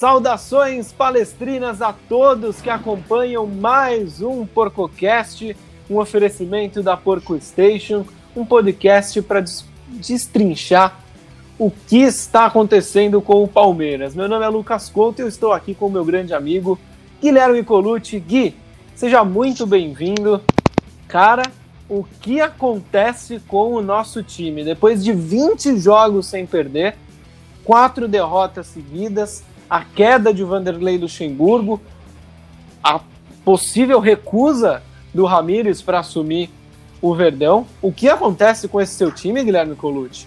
[0.00, 5.54] Saudações palestrinas a todos que acompanham mais um PorcoCast,
[5.90, 9.44] um oferecimento da Porco Station, um podcast para
[9.88, 10.98] destrinchar
[11.58, 14.14] o que está acontecendo com o Palmeiras.
[14.14, 16.78] Meu nome é Lucas Couto e eu estou aqui com o meu grande amigo
[17.20, 18.18] Guilherme Colucci.
[18.20, 18.56] Gui,
[18.94, 20.40] seja muito bem-vindo.
[21.08, 21.42] Cara,
[21.90, 24.64] o que acontece com o nosso time?
[24.64, 26.96] Depois de 20 jogos sem perder,
[27.64, 31.80] quatro derrotas seguidas, a queda de Vanderlei Luxemburgo,
[32.82, 33.00] a
[33.44, 34.82] possível recusa
[35.14, 36.50] do Ramires para assumir
[37.00, 37.64] o Verdão.
[37.80, 40.26] O que acontece com esse seu time, Guilherme Colucci?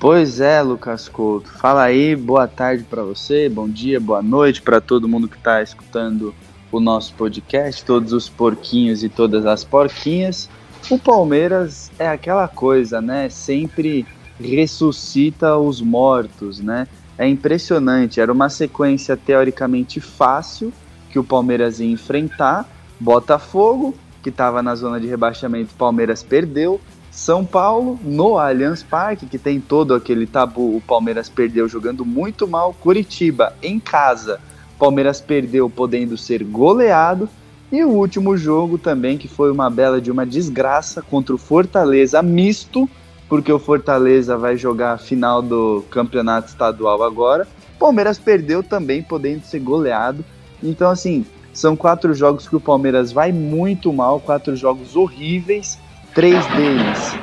[0.00, 1.48] Pois é, Lucas Couto.
[1.58, 5.62] Fala aí, boa tarde para você, bom dia, boa noite para todo mundo que está
[5.62, 6.34] escutando
[6.72, 10.48] o nosso podcast, todos os porquinhos e todas as porquinhas.
[10.90, 13.28] O Palmeiras é aquela coisa, né?
[13.28, 14.04] Sempre
[14.40, 16.88] ressuscita os mortos, né?
[17.16, 18.20] É impressionante.
[18.20, 20.72] Era uma sequência teoricamente fácil
[21.10, 22.68] que o Palmeiras ia enfrentar.
[22.98, 26.80] Botafogo, que estava na zona de rebaixamento, Palmeiras perdeu.
[27.10, 32.48] São Paulo, no Allianz Parque, que tem todo aquele tabu, o Palmeiras perdeu jogando muito
[32.48, 32.72] mal.
[32.72, 34.40] Curitiba, em casa,
[34.78, 37.28] Palmeiras perdeu podendo ser goleado.
[37.70, 42.22] E o último jogo também, que foi uma bela de uma desgraça contra o Fortaleza
[42.22, 42.88] misto,
[43.32, 47.48] porque o Fortaleza vai jogar a final do campeonato estadual agora.
[47.78, 50.22] Palmeiras perdeu também, podendo ser goleado.
[50.62, 55.78] Então, assim, são quatro jogos que o Palmeiras vai muito mal, quatro jogos horríveis,
[56.14, 57.14] três deles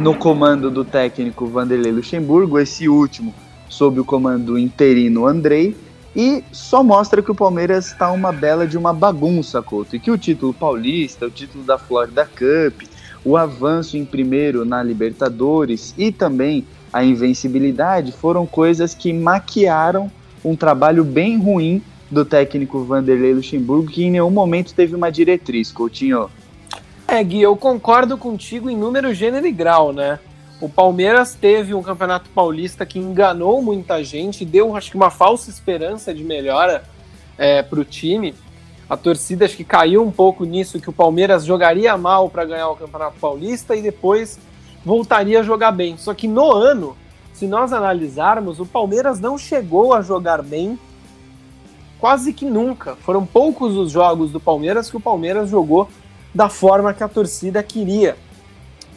[0.00, 3.32] no comando do técnico Vanderlei Luxemburgo, esse último
[3.68, 5.76] sob o comando interino Andrei,
[6.16, 10.10] e só mostra que o Palmeiras está uma bela de uma bagunça, Couto, e que
[10.10, 12.88] o título paulista, o título da Florida Cup,
[13.28, 20.10] o avanço em primeiro na Libertadores e também a invencibilidade foram coisas que maquiaram
[20.42, 25.70] um trabalho bem ruim do técnico Vanderlei Luxemburgo, que em nenhum momento teve uma diretriz,
[25.70, 26.30] Coutinho.
[27.06, 30.18] É, Gui, eu concordo contigo em número, gênero e grau, né?
[30.58, 35.50] O Palmeiras teve um campeonato paulista que enganou muita gente, deu acho que uma falsa
[35.50, 36.82] esperança de melhora
[37.36, 38.34] é, para o time.
[38.88, 42.70] A torcida acho que caiu um pouco nisso, que o Palmeiras jogaria mal para ganhar
[42.70, 44.38] o Campeonato Paulista e depois
[44.84, 45.98] voltaria a jogar bem.
[45.98, 46.96] Só que no ano,
[47.34, 50.78] se nós analisarmos, o Palmeiras não chegou a jogar bem
[52.00, 52.96] quase que nunca.
[52.96, 55.88] Foram poucos os jogos do Palmeiras que o Palmeiras jogou
[56.34, 58.16] da forma que a torcida queria.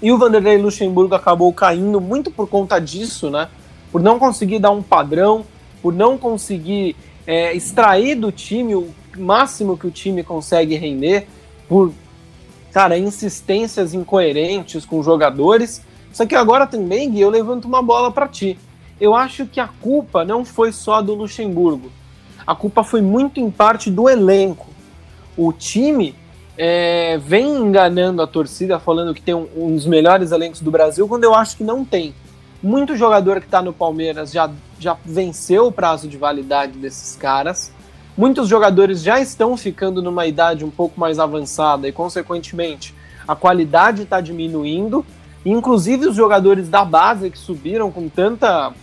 [0.02, 3.50] E o Vanderlei Luxemburgo acabou caindo muito por conta disso, né?
[3.92, 5.46] Por não conseguir dar um padrão,
[5.82, 6.96] por não conseguir
[7.28, 11.28] é, extrair do time o máximo que o time consegue render
[11.68, 11.94] por,
[12.72, 15.82] cara, insistências incoerentes com jogadores.
[16.12, 18.58] Só que agora também, Gui, eu levanto uma bola para ti.
[19.00, 21.92] Eu acho que a culpa não foi só do Luxemburgo.
[22.46, 24.68] A culpa foi muito em parte do elenco.
[25.38, 26.16] O time
[26.58, 31.08] é, vem enganando a torcida, falando que tem um, um, dos melhores elencos do Brasil,
[31.08, 32.14] quando eu acho que não tem.
[32.62, 37.72] Muito jogador que está no Palmeiras já, já venceu o prazo de validade desses caras.
[38.18, 42.94] Muitos jogadores já estão ficando numa idade um pouco mais avançada e, consequentemente,
[43.28, 45.06] a qualidade está diminuindo.
[45.46, 48.74] Inclusive, os jogadores da base que subiram com tanta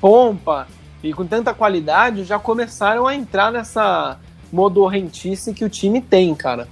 [0.00, 0.66] pompa
[1.02, 4.18] e com tanta qualidade já começaram a entrar nessa
[4.52, 6.68] modorrentice que o time tem, cara.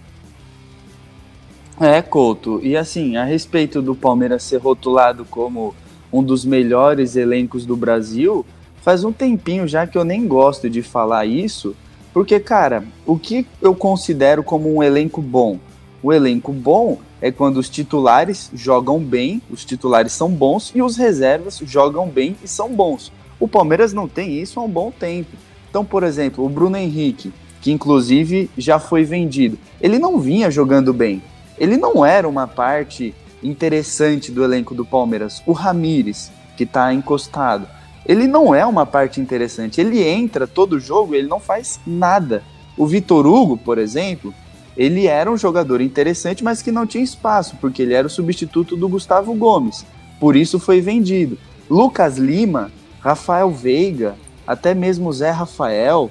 [1.80, 2.60] É, Couto.
[2.62, 5.74] E assim, a respeito do Palmeiras ser rotulado como
[6.12, 8.44] um dos melhores elencos do Brasil,
[8.82, 11.74] faz um tempinho já que eu nem gosto de falar isso,
[12.12, 15.58] porque, cara, o que eu considero como um elenco bom?
[16.02, 20.96] O elenco bom é quando os titulares jogam bem, os titulares são bons e os
[20.96, 23.12] reservas jogam bem e são bons.
[23.38, 25.36] O Palmeiras não tem isso há um bom tempo.
[25.68, 30.92] Então, por exemplo, o Bruno Henrique, que inclusive já foi vendido, ele não vinha jogando
[30.92, 31.22] bem.
[31.58, 35.42] Ele não era uma parte interessante do elenco do Palmeiras.
[35.46, 37.68] O Ramires, que está encostado
[38.06, 39.80] ele não é uma parte interessante.
[39.80, 42.42] Ele entra todo jogo ele não faz nada.
[42.76, 44.34] O Vitor Hugo, por exemplo,
[44.76, 48.76] ele era um jogador interessante, mas que não tinha espaço, porque ele era o substituto
[48.76, 49.84] do Gustavo Gomes.
[50.18, 51.36] Por isso foi vendido.
[51.68, 52.70] Lucas Lima,
[53.00, 54.16] Rafael Veiga,
[54.46, 56.10] até mesmo Zé Rafael,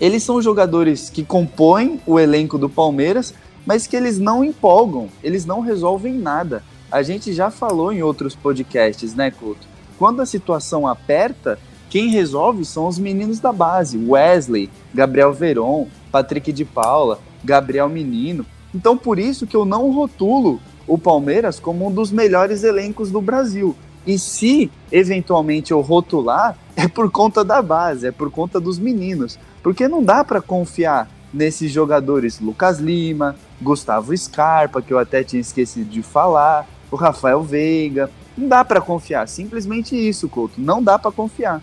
[0.00, 3.34] eles são jogadores que compõem o elenco do Palmeiras,
[3.66, 6.62] mas que eles não empolgam, eles não resolvem nada.
[6.90, 9.73] A gente já falou em outros podcasts, né, Couto?
[9.98, 11.58] Quando a situação aperta,
[11.90, 18.44] quem resolve são os meninos da base, Wesley, Gabriel Veron, Patrick de Paula, Gabriel Menino.
[18.74, 23.20] Então por isso que eu não rotulo o Palmeiras como um dos melhores elencos do
[23.20, 23.76] Brasil.
[24.06, 29.38] E se eventualmente eu rotular, é por conta da base, é por conta dos meninos.
[29.62, 35.40] Porque não dá para confiar nesses jogadores Lucas Lima, Gustavo Scarpa, que eu até tinha
[35.40, 38.10] esquecido de falar, o Rafael Veiga.
[38.36, 40.60] Não dá para confiar, simplesmente isso, Couto.
[40.60, 41.62] Não dá para confiar.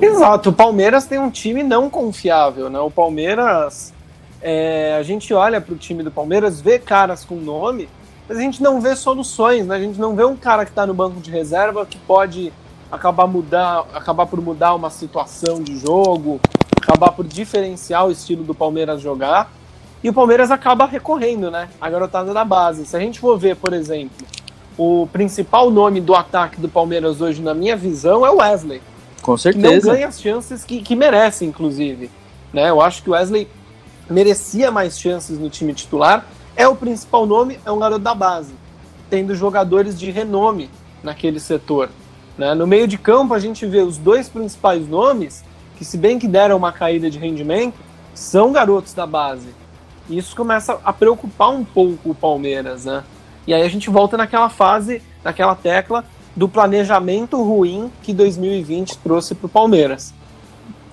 [0.00, 2.78] Exato, o Palmeiras tem um time não confiável, né?
[2.80, 3.94] O Palmeiras,
[4.42, 7.88] é, a gente olha para o time do Palmeiras, vê caras com nome,
[8.28, 9.76] mas a gente não vê soluções, né?
[9.76, 12.52] A gente não vê um cara que está no banco de reserva que pode
[12.90, 16.40] acabar mudar, acabar por mudar uma situação de jogo,
[16.82, 19.50] acabar por diferenciar o estilo do Palmeiras jogar.
[20.04, 21.68] E o Palmeiras acaba recorrendo, né?
[21.80, 22.84] A garotada da base.
[22.84, 24.26] Se a gente for ver, por exemplo,
[24.78, 28.82] o principal nome do ataque do Palmeiras hoje, na minha visão, é o Wesley.
[29.22, 29.86] Com certeza.
[29.86, 32.10] não ganha as chances que, que merece, inclusive.
[32.52, 32.70] Né?
[32.70, 33.48] Eu acho que o Wesley
[34.08, 36.26] merecia mais chances no time titular.
[36.54, 38.54] É o principal nome, é um garoto da base,
[39.10, 40.70] tendo jogadores de renome
[41.02, 41.88] naquele setor.
[42.36, 42.54] Né?
[42.54, 45.42] No meio de campo, a gente vê os dois principais nomes,
[45.76, 47.78] que se bem que deram uma caída de rendimento,
[48.14, 49.48] são garotos da base.
[50.08, 53.02] E isso começa a preocupar um pouco o Palmeiras, né?
[53.46, 56.04] E aí a gente volta naquela fase, naquela tecla
[56.34, 60.12] do planejamento ruim que 2020 trouxe para o Palmeiras.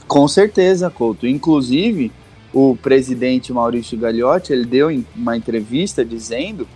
[0.08, 1.28] Com certeza, Couto.
[1.28, 2.12] Inclusive,
[2.54, 6.68] o presidente Maurício Gagliotti, ele deu uma entrevista dizendo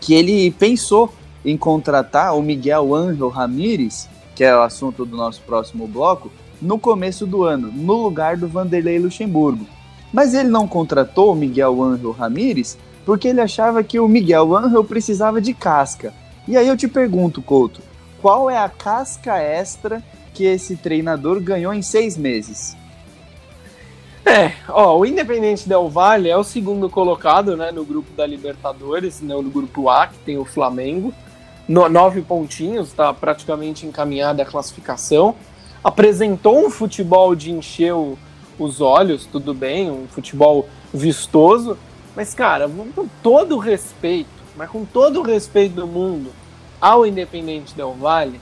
[0.00, 1.12] que ele pensou
[1.44, 6.30] em contratar o Miguel Ángel Ramírez, que é o assunto do nosso próximo bloco,
[6.60, 9.66] no começo do ano, no lugar do Vanderlei Luxemburgo.
[10.12, 12.76] Mas ele não contratou o Miguel Ángel Ramírez
[13.10, 16.14] porque ele achava que o Miguel Ángel precisava de casca.
[16.46, 17.82] E aí eu te pergunto, Couto,
[18.22, 20.00] qual é a casca extra
[20.32, 22.76] que esse treinador ganhou em seis meses?
[24.24, 29.20] É, ó, o Independente Del Valle é o segundo colocado, né, no grupo da Libertadores,
[29.20, 31.12] não no grupo A, que tem o Flamengo.
[31.66, 35.34] No, nove pontinhos, está praticamente encaminhada a classificação.
[35.82, 38.16] Apresentou um futebol de encher o,
[38.56, 41.76] os olhos, tudo bem, um futebol vistoso,
[42.16, 46.32] mas, cara, com todo o respeito, mas com todo o respeito do mundo
[46.80, 48.40] ao Independente Del Valle,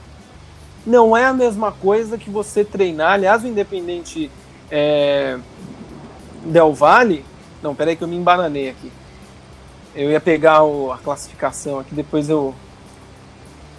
[0.85, 3.13] não é a mesma coisa que você treinar.
[3.13, 4.31] Aliás, o Independente
[4.71, 5.37] é,
[6.45, 7.25] Del Valle.
[7.61, 8.91] Não, peraí que eu me embananei aqui.
[9.93, 12.55] Eu ia pegar o, a classificação aqui, depois eu.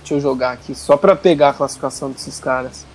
[0.01, 2.87] Deixa eu jogar aqui, só para pegar a classificação desses caras.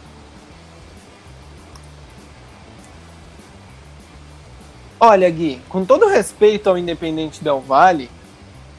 [5.00, 8.10] Olha, Gui, com todo respeito ao Independente Del Valle,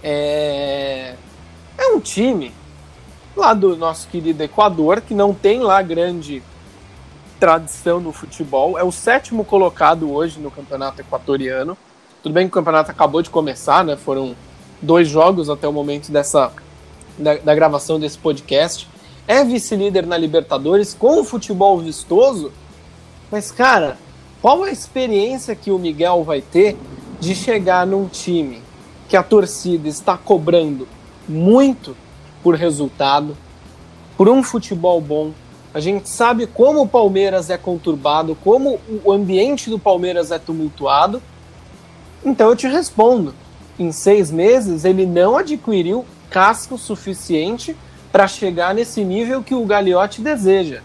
[0.02, 1.14] é,
[1.76, 2.54] é um time
[3.36, 6.42] lá do nosso querido Equador, que não tem lá grande
[7.38, 11.76] tradição no futebol, é o sétimo colocado hoje no campeonato equatoriano.
[12.22, 13.94] Tudo bem que o campeonato acabou de começar, né?
[13.94, 14.34] Foram
[14.80, 16.50] dois jogos até o momento dessa
[17.18, 18.88] da, da gravação desse podcast.
[19.28, 22.52] É vice-líder na Libertadores com o futebol vistoso,
[23.30, 23.98] mas cara,
[24.40, 26.76] qual a experiência que o Miguel vai ter
[27.18, 28.62] de chegar num time
[29.08, 30.86] que a torcida está cobrando
[31.28, 31.96] muito
[32.42, 33.36] por resultado,
[34.16, 35.32] por um futebol bom.
[35.72, 41.22] A gente sabe como o Palmeiras é conturbado, como o ambiente do Palmeiras é tumultuado.
[42.24, 43.34] Então eu te respondo:
[43.78, 47.76] em seis meses ele não adquiriu casco suficiente
[48.10, 50.82] para chegar nesse nível que o Gagliotti deseja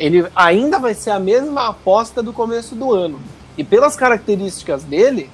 [0.00, 3.20] ele ainda vai ser a mesma aposta do começo do ano.
[3.58, 5.28] E pelas características dele,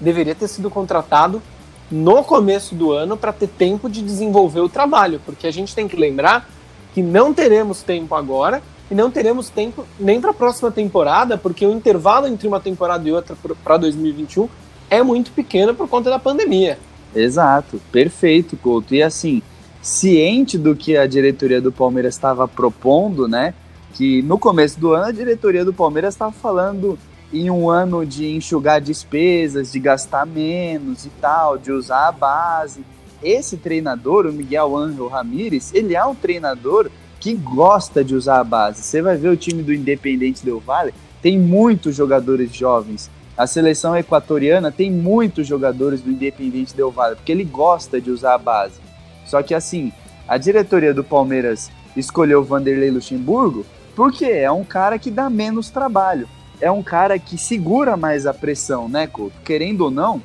[0.00, 1.40] deveria ter sido contratado
[1.88, 5.86] no começo do ano para ter tempo de desenvolver o trabalho, porque a gente tem
[5.86, 6.48] que lembrar
[6.92, 11.64] que não teremos tempo agora e não teremos tempo nem para a próxima temporada, porque
[11.64, 14.48] o intervalo entre uma temporada e outra para 2021
[14.90, 16.78] é muito pequeno por conta da pandemia.
[17.14, 18.92] Exato, perfeito, Couto.
[18.92, 19.40] E assim,
[19.80, 23.54] ciente do que a diretoria do Palmeiras estava propondo, né?
[23.94, 26.98] Que no começo do ano a diretoria do Palmeiras estava falando
[27.32, 32.84] em um ano de enxugar despesas, de gastar menos e tal, de usar a base.
[33.22, 38.44] Esse treinador, o Miguel Ángel Ramírez, ele é um treinador que gosta de usar a
[38.44, 38.82] base.
[38.82, 43.10] Você vai ver o time do Independente Del Valle, tem muitos jogadores jovens.
[43.36, 48.34] A seleção equatoriana tem muitos jogadores do Independente Del Valle, porque ele gosta de usar
[48.34, 48.80] a base.
[49.26, 49.92] Só que assim,
[50.26, 53.64] a diretoria do Palmeiras escolheu Vanderlei Luxemburgo
[54.00, 56.26] porque é um cara que dá menos trabalho.
[56.58, 59.36] É um cara que segura mais a pressão, né, Couto?
[59.44, 60.22] Querendo ou não,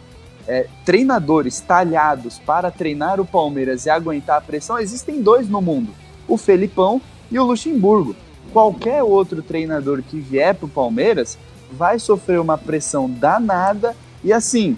[0.47, 5.91] é, treinadores talhados para treinar o Palmeiras e aguentar a pressão, existem dois no mundo:
[6.25, 8.15] o Felipão e o Luxemburgo.
[8.53, 11.37] Qualquer outro treinador que vier para o Palmeiras
[11.69, 14.77] vai sofrer uma pressão danada e assim,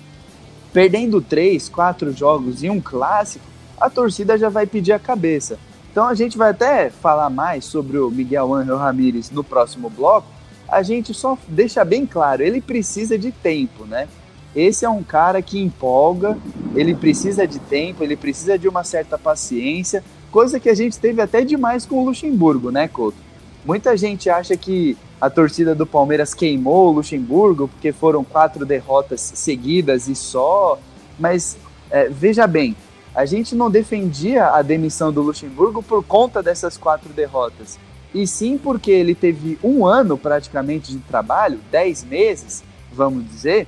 [0.73, 3.45] perdendo três, quatro jogos e um clássico,
[3.79, 5.59] a torcida já vai pedir a cabeça.
[5.97, 10.27] Então a gente vai até falar mais sobre o Miguel Ángel Ramírez no próximo bloco.
[10.69, 14.07] A gente só deixa bem claro, ele precisa de tempo, né?
[14.55, 16.37] Esse é um cara que empolga,
[16.75, 21.19] ele precisa de tempo, ele precisa de uma certa paciência, coisa que a gente teve
[21.19, 23.17] até demais com o Luxemburgo, né, Couto?
[23.65, 29.31] Muita gente acha que a torcida do Palmeiras queimou o Luxemburgo porque foram quatro derrotas
[29.33, 30.77] seguidas e só,
[31.17, 31.57] mas
[31.89, 32.75] é, veja bem,
[33.17, 37.79] a gente não defendia a demissão do Luxemburgo por conta dessas quatro derrotas,
[38.13, 43.67] e sim porque ele teve um ano praticamente de trabalho, dez meses, vamos dizer,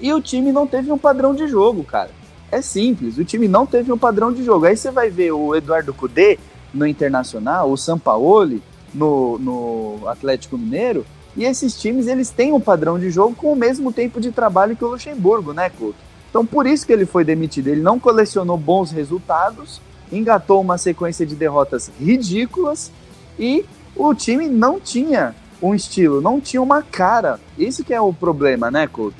[0.00, 2.08] e o time não teve um padrão de jogo, cara.
[2.50, 4.64] É simples, o time não teve um padrão de jogo.
[4.64, 6.38] Aí você vai ver o Eduardo Cudê
[6.72, 8.62] no Internacional, o Sampaoli
[8.94, 11.04] no, no Atlético Mineiro,
[11.36, 14.74] e esses times eles têm um padrão de jogo com o mesmo tempo de trabalho
[14.74, 16.11] que o Luxemburgo, né, Couto?
[16.32, 17.68] Então, por isso que ele foi demitido.
[17.68, 22.90] Ele não colecionou bons resultados, engatou uma sequência de derrotas ridículas
[23.38, 27.38] e o time não tinha um estilo, não tinha uma cara.
[27.58, 29.14] Isso que é o problema, né, Couto?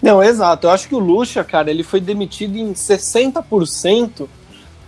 [0.00, 0.68] Não, exato.
[0.68, 4.28] Eu acho que o Lucha, cara, ele foi demitido em 60%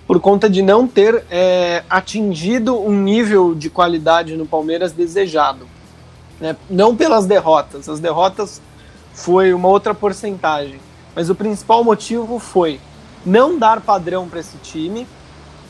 [0.07, 5.67] por conta de não ter é, atingido um nível de qualidade no Palmeiras desejado.
[6.41, 6.55] Né?
[6.71, 7.89] Não pelas derrotas.
[7.89, 8.63] As derrotas
[9.15, 10.81] foi uma outra porcentagem.
[11.15, 12.81] Mas o principal motivo foi
[13.25, 15.07] não dar padrão para esse time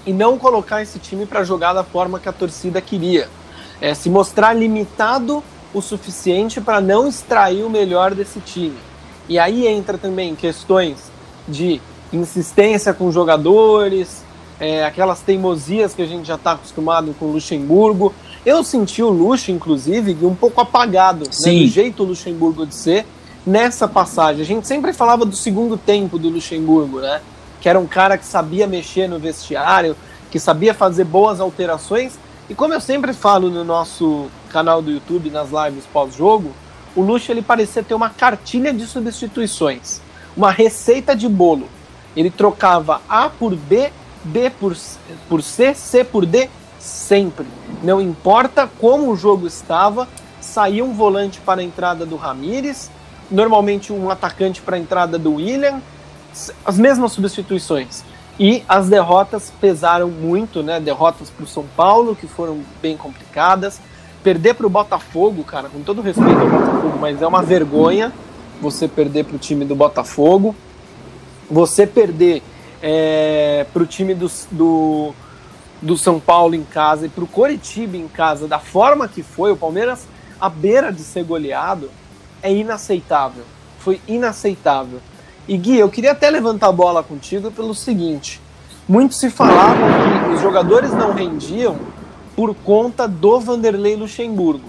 [0.06, 3.28] e não colocar esse time para jogar da forma que a torcida queria.
[3.80, 8.76] É, se mostrar limitado o suficiente para não extrair o melhor desse time.
[9.28, 11.10] E aí entra também questões
[11.46, 11.80] de
[12.12, 14.22] insistência com jogadores,
[14.60, 18.14] é, aquelas teimosias que a gente já está acostumado com o Luxemburgo.
[18.46, 23.06] Eu senti o Luxo, inclusive, um pouco apagado, né, do jeito Luxemburgo de ser,
[23.46, 24.42] nessa passagem.
[24.42, 27.20] A gente sempre falava do segundo tempo do Luxemburgo, né?
[27.60, 29.96] Que era um cara que sabia mexer no vestiário,
[30.30, 32.18] que sabia fazer boas alterações.
[32.48, 36.52] E como eu sempre falo no nosso canal do YouTube, nas lives pós-jogo,
[36.94, 40.00] o Luxo ele parecia ter uma cartilha de substituições,
[40.36, 41.68] uma receita de bolo.
[42.16, 43.90] Ele trocava A por B,
[44.22, 44.76] B por,
[45.28, 46.48] por C, C por D,
[46.78, 47.46] sempre.
[47.82, 50.08] Não importa como o jogo estava,
[50.40, 52.90] saía um volante para a entrada do Ramires,
[53.30, 55.80] normalmente um atacante para a entrada do William,
[56.64, 58.04] as mesmas substituições.
[58.38, 60.80] E as derrotas pesaram muito, né?
[60.80, 63.80] Derrotas para o São Paulo, que foram bem complicadas.
[64.24, 68.12] Perder para o Botafogo, cara, com todo respeito ao Botafogo, mas é uma vergonha
[68.60, 70.54] você perder para o time do Botafogo.
[71.50, 72.42] Você perder
[72.82, 75.14] é, para o time do, do,
[75.80, 79.52] do São Paulo em casa e para o Coritiba em casa, da forma que foi,
[79.52, 80.06] o Palmeiras
[80.40, 81.90] à beira de ser goleado,
[82.44, 83.42] é inaceitável.
[83.78, 85.00] Foi inaceitável.
[85.48, 88.40] E Gui, eu queria até levantar a bola contigo pelo seguinte:
[88.86, 89.88] muito se falavam
[90.28, 91.78] que os jogadores não rendiam
[92.36, 94.68] por conta do Vanderlei Luxemburgo.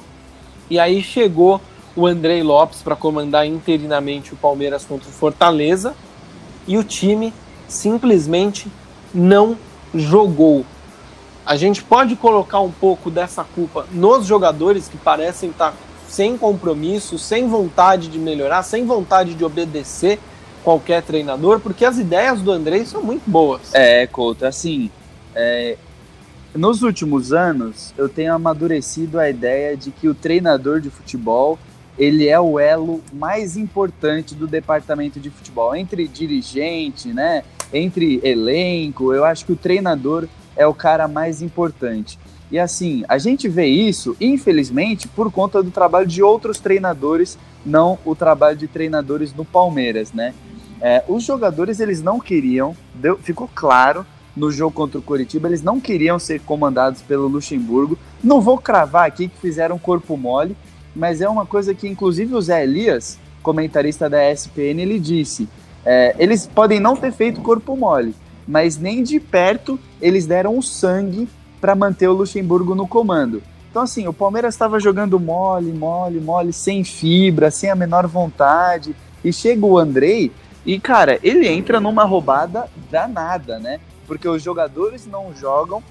[0.70, 1.60] E aí chegou
[1.96, 5.94] o Andrei Lopes para comandar interinamente o Palmeiras contra o Fortaleza
[6.68, 7.34] e o time
[7.68, 8.68] simplesmente
[9.14, 9.58] não
[9.94, 10.66] jogou.
[11.46, 15.74] A gente pode colocar um pouco dessa culpa nos jogadores que parecem estar
[16.16, 20.18] sem compromisso, sem vontade de melhorar, sem vontade de obedecer
[20.64, 23.74] qualquer treinador, porque as ideias do André são muito boas.
[23.74, 24.90] É, Couto, assim,
[25.36, 25.76] é,
[26.56, 31.60] nos últimos anos eu tenho amadurecido a ideia de que o treinador de futebol
[32.00, 37.44] ele é o elo mais importante do departamento de futebol, entre dirigente, né,
[37.74, 42.18] entre elenco, eu acho que o treinador é o cara mais importante.
[42.52, 47.98] E assim, a gente vê isso, infelizmente, por conta do trabalho de outros treinadores, não
[48.06, 50.34] o trabalho de treinadores no Palmeiras, né?
[50.80, 55.64] É, os jogadores, eles não queriam, deu, ficou claro no jogo contra o Coritiba, eles
[55.64, 57.98] não queriam ser comandados pelo Luxemburgo.
[58.24, 60.56] Não vou cravar aqui que fizeram corpo mole,
[60.96, 65.48] mas é uma coisa que, inclusive, o Zé Elias, comentarista da ESPN, ele disse:
[65.86, 68.14] é, eles podem não ter feito corpo mole,
[68.48, 71.28] mas nem de perto eles deram o sangue
[71.66, 73.42] para manter o Luxemburgo no comando.
[73.72, 78.96] Então, assim, o Palmeiras estava jogando mole, mole, mole, sem fibra, sem a menor vontade.
[79.24, 80.32] E chega o Andrei
[80.64, 83.80] e, cara, ele entra numa roubada danada, né?
[84.06, 85.82] Porque os jogadores não jogam,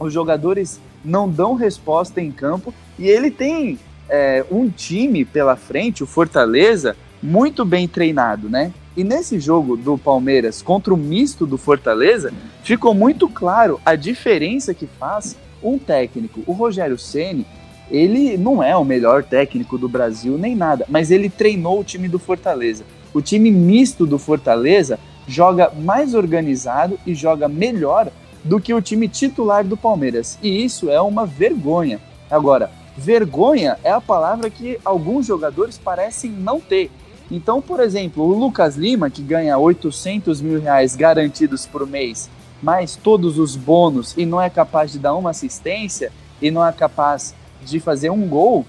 [0.00, 3.78] os jogadores não dão resposta em campo e ele tem
[4.08, 8.70] é, um time pela frente, o Fortaleza, muito bem treinado, né?
[8.94, 12.30] E nesse jogo do Palmeiras contra o misto do Fortaleza,
[12.62, 16.42] ficou muito claro a diferença que faz um técnico.
[16.46, 17.46] O Rogério Ceni,
[17.90, 22.08] ele não é o melhor técnico do Brasil nem nada, mas ele treinou o time
[22.08, 22.84] do Fortaleza.
[23.14, 28.10] O time misto do Fortaleza joga mais organizado e joga melhor
[28.44, 30.38] do que o time titular do Palmeiras.
[30.42, 31.98] E isso é uma vergonha.
[32.30, 36.90] Agora, vergonha é a palavra que alguns jogadores parecem não ter.
[37.30, 42.28] Então, por exemplo, o Lucas Lima, que ganha 800 mil reais garantidos por mês,
[42.62, 46.72] mais todos os bônus e não é capaz de dar uma assistência e não é
[46.72, 48.66] capaz de fazer um gol,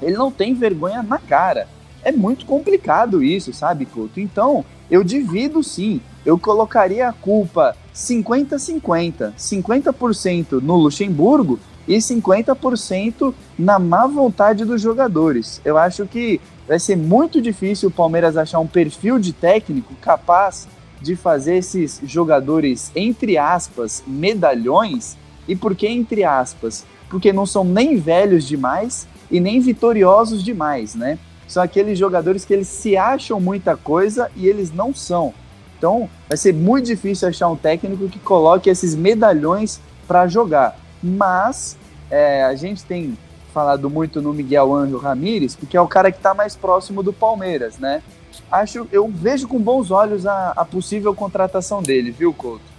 [0.00, 1.68] ele não tem vergonha na cara.
[2.02, 4.20] É muito complicado isso, sabe, Couto?
[4.20, 6.00] Então, eu divido sim.
[6.24, 9.32] Eu colocaria a culpa 50-50.
[9.36, 15.60] 50%, no Luxemburgo e 50% na má vontade dos jogadores.
[15.64, 20.68] Eu acho que vai ser muito difícil o Palmeiras achar um perfil de técnico capaz
[21.02, 25.16] de fazer esses jogadores, entre aspas, medalhões.
[25.48, 26.86] E por que entre aspas?
[27.08, 31.18] Porque não são nem velhos demais e nem vitoriosos demais, né?
[31.48, 35.34] São aqueles jogadores que eles se acham muita coisa e eles não são.
[35.76, 40.78] Então, vai ser muito difícil achar um técnico que coloque esses medalhões para jogar.
[41.02, 41.76] Mas
[42.08, 43.18] é, a gente tem
[43.50, 47.12] falado muito no Miguel Ângelo Ramírez, porque é o cara que está mais próximo do
[47.12, 48.02] Palmeiras, né?
[48.50, 52.70] Acho, eu vejo com bons olhos a, a possível contratação dele, viu, Couto?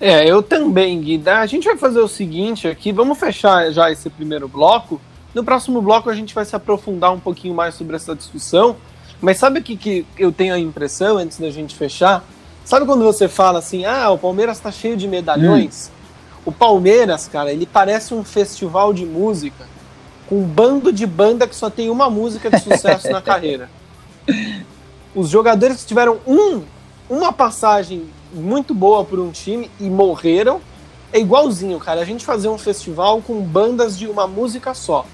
[0.00, 1.38] É, eu também, Guida.
[1.38, 5.00] A gente vai fazer o seguinte aqui, vamos fechar já esse primeiro bloco.
[5.34, 8.76] No próximo bloco a gente vai se aprofundar um pouquinho mais sobre essa discussão.
[9.20, 12.24] Mas sabe o que, que eu tenho a impressão, antes da gente fechar?
[12.64, 15.90] Sabe quando você fala assim, ah, o Palmeiras está cheio de medalhões?
[15.90, 15.97] Hum.
[16.48, 19.66] O Palmeiras, cara, ele parece um festival de música
[20.26, 23.68] com um bando de banda que só tem uma música de sucesso na carreira.
[25.14, 26.62] Os jogadores que tiveram um,
[27.06, 30.58] uma passagem muito boa por um time e morreram,
[31.12, 32.00] é igualzinho, cara.
[32.00, 35.04] A gente fazer um festival com bandas de uma música só.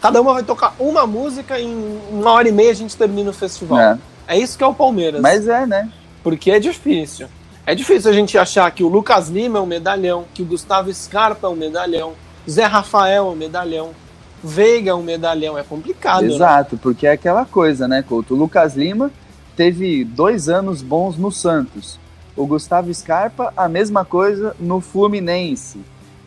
[0.00, 3.30] Cada uma vai tocar uma música e em uma hora e meia a gente termina
[3.30, 3.80] o festival.
[3.80, 5.20] É, é isso que é o Palmeiras.
[5.20, 5.90] Mas é, né?
[6.22, 7.26] Porque é difícil.
[7.66, 10.92] É difícil a gente achar que o Lucas Lima é um medalhão, que o Gustavo
[10.94, 12.12] Scarpa é um medalhão,
[12.48, 13.90] Zé Rafael é um medalhão,
[14.42, 15.58] Veiga é um medalhão.
[15.58, 16.22] É complicado.
[16.22, 16.32] Né?
[16.32, 16.80] Exato, né?
[16.80, 18.34] porque é aquela coisa, né, Couto?
[18.34, 19.10] O Lucas Lima
[19.56, 21.98] teve dois anos bons no Santos.
[22.36, 25.80] O Gustavo Scarpa, a mesma coisa no Fluminense.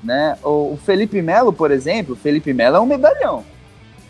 [0.04, 0.38] Né?
[0.44, 3.46] O, Felipe Melo, por exemplo, Felipe Melo é um medalhão.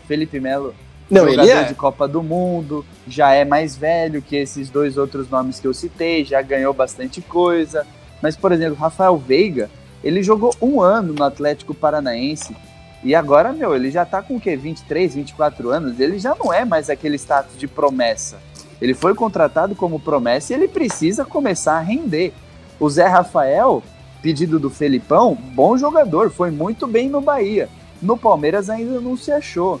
[0.08, 0.74] Felipe Melo
[1.10, 1.64] não, jogador ele é.
[1.64, 5.74] de Copa do Mundo, já é mais velho que esses dois outros nomes que eu
[5.74, 7.86] citei, já ganhou bastante coisa.
[8.22, 9.70] Mas, por exemplo, Rafael Veiga,
[10.04, 12.56] ele jogou um ano no Atlético Paranaense.
[13.02, 14.56] E agora, meu, ele já tá com o quê?
[14.56, 15.98] 23, 24 anos?
[15.98, 18.38] Ele já não é mais aquele status de promessa.
[18.80, 22.32] Ele foi contratado como promessa e ele precisa começar a render.
[22.78, 23.82] O Zé Rafael,
[24.22, 27.68] pedido do Felipão, bom jogador, foi muito bem no Bahia.
[28.00, 29.80] No Palmeiras ainda não se achou.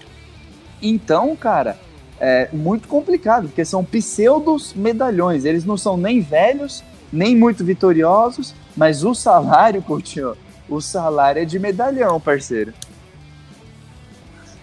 [0.82, 1.78] Então, cara,
[2.18, 5.44] é muito complicado, porque são pseudos medalhões.
[5.44, 10.36] Eles não são nem velhos, nem muito vitoriosos, mas o salário, Coutinho,
[10.68, 12.72] o salário é de medalhão, parceiro.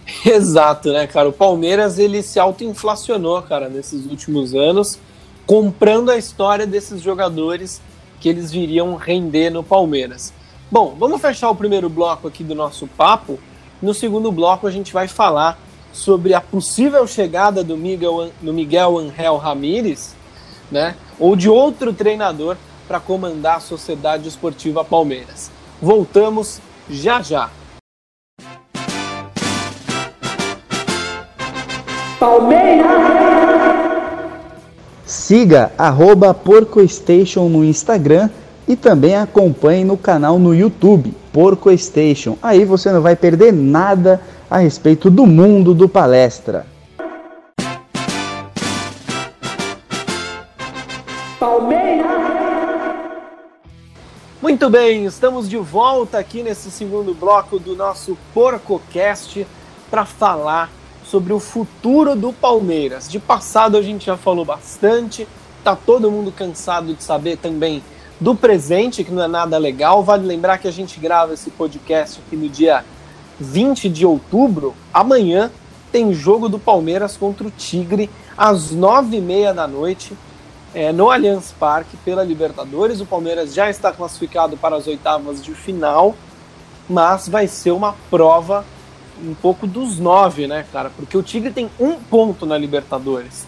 [0.24, 1.28] Exato, né, cara?
[1.28, 4.98] O Palmeiras ele se autoinflacionou, cara, nesses últimos anos,
[5.46, 7.80] comprando a história desses jogadores
[8.20, 10.32] que eles viriam render no Palmeiras.
[10.70, 13.38] Bom, vamos fechar o primeiro bloco aqui do nosso papo.
[13.80, 15.58] No segundo bloco a gente vai falar
[15.98, 20.14] sobre a possível chegada do Miguel, do Miguel Angel Ramírez,
[20.70, 22.56] né, ou de outro treinador
[22.86, 25.50] para comandar a Sociedade Esportiva Palmeiras.
[25.82, 27.50] Voltamos já já.
[32.20, 32.86] Palmeiras!
[35.04, 38.30] Siga arroba PorcoStation no Instagram
[38.68, 42.36] e também acompanhe no canal no YouTube, PorcoStation.
[42.42, 46.66] Aí você não vai perder nada a respeito do mundo do palestra.
[54.40, 59.46] Muito bem, estamos de volta aqui nesse segundo bloco do nosso PorcoCast
[59.90, 60.70] para falar
[61.04, 63.10] sobre o futuro do Palmeiras.
[63.10, 65.28] De passado a gente já falou bastante,
[65.62, 67.82] tá todo mundo cansado de saber também
[68.20, 70.02] do presente, que não é nada legal.
[70.02, 72.84] Vale lembrar que a gente grava esse podcast aqui no dia
[73.40, 75.50] 20 de outubro, amanhã,
[75.92, 80.16] tem jogo do Palmeiras contra o Tigre, às 9h30 da noite,
[80.74, 83.00] é, no Allianz Parque, pela Libertadores.
[83.00, 86.14] O Palmeiras já está classificado para as oitavas de final,
[86.88, 88.64] mas vai ser uma prova
[89.22, 90.90] um pouco dos nove, né, cara?
[90.90, 93.46] Porque o Tigre tem um ponto na Libertadores.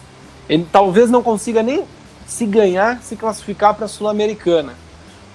[0.49, 1.85] Ele talvez não consiga nem
[2.25, 4.73] se ganhar, se classificar para a Sul-Americana.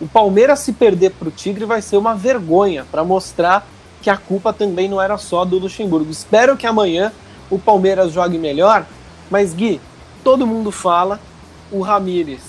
[0.00, 3.66] O Palmeiras, se perder para o Tigre, vai ser uma vergonha para mostrar
[4.06, 6.08] que a culpa também não era só do Luxemburgo.
[6.12, 7.12] Espero que amanhã
[7.50, 8.86] o Palmeiras jogue melhor,
[9.28, 9.80] mas Gui,
[10.22, 11.18] todo mundo fala,
[11.72, 12.40] o Ramires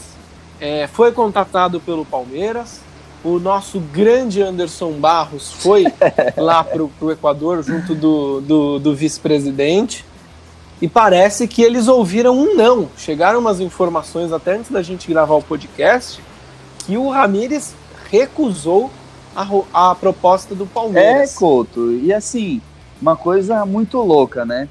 [0.61, 2.79] é, foi contratado pelo Palmeiras.
[3.23, 5.85] O nosso grande Anderson Barros foi
[6.37, 10.05] lá para o Equador junto do, do, do vice-presidente.
[10.79, 12.87] E parece que eles ouviram um não.
[12.95, 16.21] Chegaram umas informações até antes da gente gravar o podcast
[16.85, 17.73] que o Ramires
[18.11, 18.91] recusou
[19.37, 21.35] a, a proposta do Palmeiras.
[21.35, 21.91] É, Couto.
[21.91, 22.59] E assim,
[22.99, 24.67] uma coisa muito louca, né?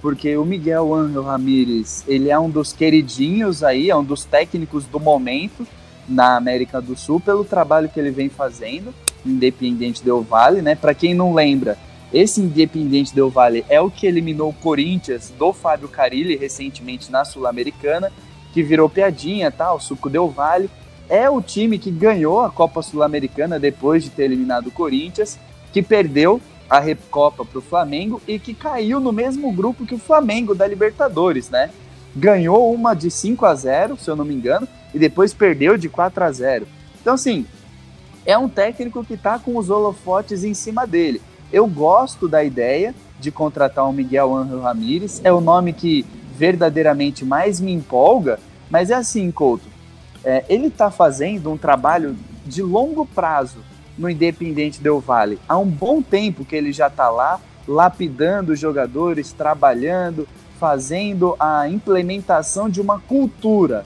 [0.00, 4.84] Porque o Miguel Ángel Ramírez, ele é um dos queridinhos aí, é um dos técnicos
[4.84, 5.66] do momento
[6.08, 10.74] na América do Sul pelo trabalho que ele vem fazendo, Independente Del Vale, né?
[10.74, 11.76] Para quem não lembra,
[12.12, 17.24] esse Independente Del Vale é o que eliminou o Corinthians do Fábio Carilli recentemente na
[17.24, 18.12] Sul-Americana,
[18.52, 19.72] que virou piadinha, tá?
[19.72, 20.70] O Suco Del Vale
[21.08, 25.38] é o time que ganhou a Copa Sul-Americana depois de ter eliminado o Corinthians,
[25.72, 29.98] que perdeu a Recopa para o Flamengo e que caiu no mesmo grupo que o
[29.98, 31.70] Flamengo da Libertadores, né?
[32.16, 35.88] Ganhou uma de 5 a 0, se eu não me engano, e depois perdeu de
[35.88, 36.66] 4 a 0.
[37.00, 37.44] Então, assim,
[38.24, 41.20] é um técnico que está com os holofotes em cima dele.
[41.52, 46.04] Eu gosto da ideia de contratar o Miguel Ángel Ramírez, é o nome que
[46.36, 48.38] verdadeiramente mais me empolga,
[48.70, 49.73] mas é assim, Couto,
[50.24, 53.58] é, ele está fazendo um trabalho de longo prazo
[53.96, 55.38] no Independente Del Vale.
[55.48, 60.26] Há um bom tempo que ele já está lá, lapidando os jogadores, trabalhando,
[60.58, 63.84] fazendo a implementação de uma cultura,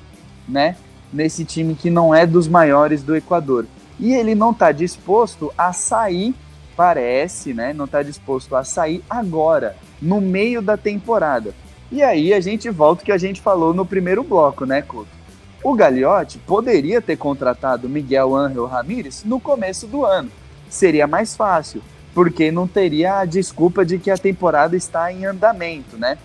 [0.48, 0.76] né?
[1.12, 3.66] Nesse time que não é dos maiores do Equador.
[3.98, 6.34] E ele não está disposto a sair,
[6.76, 7.72] parece, né?
[7.72, 11.54] Não está disposto a sair agora, no meio da temporada.
[11.90, 15.17] E aí a gente volta o que a gente falou no primeiro bloco, né, Couto?
[15.62, 20.30] O Gagliotti poderia ter contratado Miguel Ángel Ramírez no começo do ano.
[20.70, 21.82] Seria mais fácil,
[22.14, 26.16] porque não teria a desculpa de que a temporada está em andamento, né?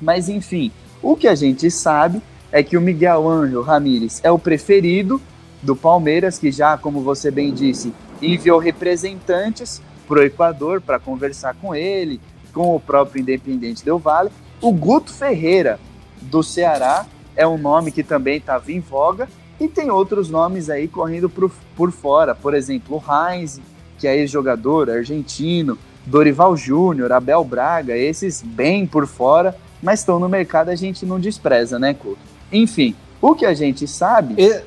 [0.00, 0.70] Mas enfim,
[1.02, 5.20] o que a gente sabe é que o Miguel Ángel Ramírez é o preferido
[5.62, 11.54] do Palmeiras, que já, como você bem disse, enviou representantes para o Equador para conversar
[11.54, 12.20] com ele,
[12.52, 14.30] com o próprio Independente Del Vale.
[14.60, 15.78] O Guto Ferreira,
[16.22, 17.06] do Ceará,
[17.40, 19.26] é um nome que também estava em voga,
[19.58, 23.58] e tem outros nomes aí correndo por, por fora, por exemplo, o Heinz,
[23.98, 30.28] que é ex-jogador argentino, Dorival Júnior, Abel Braga, esses bem por fora, mas estão no
[30.28, 32.18] mercado, a gente não despreza, né, Couto?
[32.52, 34.62] Enfim, o que a gente sabe e...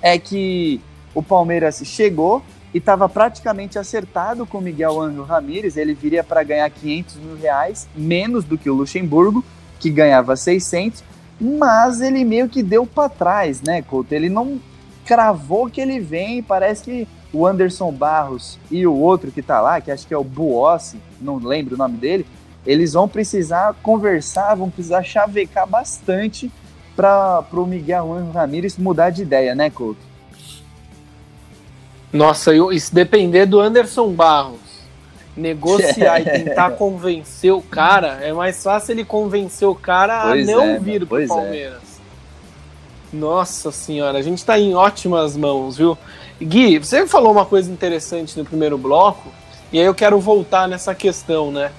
[0.00, 0.80] é que
[1.14, 6.42] o Palmeiras chegou e estava praticamente acertado com o Miguel Ángel Ramírez, ele viria para
[6.42, 9.44] ganhar 500 mil reais, menos do que o Luxemburgo,
[9.78, 11.04] que ganhava 600,
[11.40, 14.12] mas ele meio que deu para trás, né, Couto?
[14.12, 14.60] Ele não
[15.04, 19.80] cravou que ele vem, parece que o Anderson Barros e o outro que tá lá,
[19.80, 22.26] que acho que é o Buossi, não lembro o nome dele,
[22.66, 26.50] eles vão precisar conversar, vão precisar chavecar bastante
[26.96, 30.00] para o Miguel Ramírez mudar de ideia, né, Couto?
[32.12, 34.65] Nossa, eu, se depender do Anderson Barros
[35.36, 40.52] negociar e tentar convencer o cara, é mais fácil ele convencer o cara pois a
[40.52, 41.26] não é, vir pro é.
[41.26, 41.82] Palmeiras.
[41.82, 43.16] É.
[43.16, 45.96] Nossa senhora, a gente tá em ótimas mãos, viu?
[46.40, 49.32] Gui, você falou uma coisa interessante no primeiro bloco,
[49.72, 51.70] e aí eu quero voltar nessa questão, né?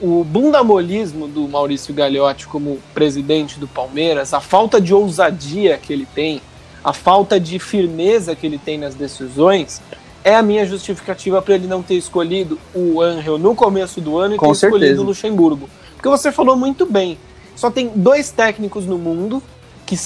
[0.00, 6.06] O bundamolismo do Maurício Gagliotti como presidente do Palmeiras, a falta de ousadia que ele
[6.06, 6.40] tem,
[6.82, 9.82] a falta de firmeza que ele tem nas decisões,
[10.24, 14.34] é a minha justificativa para ele não ter escolhido o Angel no começo do ano
[14.34, 14.76] e Com ter certeza.
[14.76, 15.68] escolhido o Luxemburgo.
[15.94, 17.18] Porque você falou muito bem.
[17.56, 19.42] Só tem dois técnicos no mundo
[19.84, 19.96] que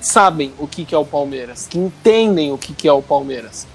[0.00, 3.66] sabem o que, é o Palmeiras, que entendem o que, é o Palmeiras.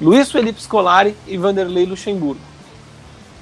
[0.00, 2.40] Luiz Felipe Scolari e Vanderlei Luxemburgo.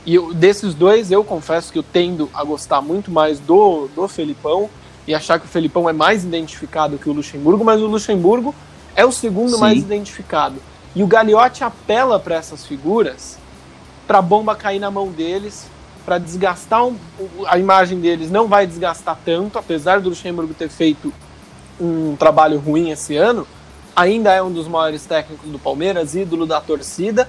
[0.04, 4.06] E eu, desses dois, eu confesso que eu tendo a gostar muito mais do, do
[4.06, 4.68] Felipão
[5.06, 8.54] e achar que o Felipão é mais identificado que o Luxemburgo, mas o Luxemburgo
[8.94, 9.60] é o segundo Sim.
[9.60, 10.56] mais identificado.
[10.96, 13.36] E o Gagliotti apela para essas figuras
[14.06, 15.66] para a bomba cair na mão deles,
[16.06, 16.96] para desgastar um,
[17.46, 21.12] a imagem deles não vai desgastar tanto, apesar do Luxemburgo ter feito
[21.78, 23.46] um trabalho ruim esse ano,
[23.94, 27.28] ainda é um dos maiores técnicos do Palmeiras, ídolo da torcida,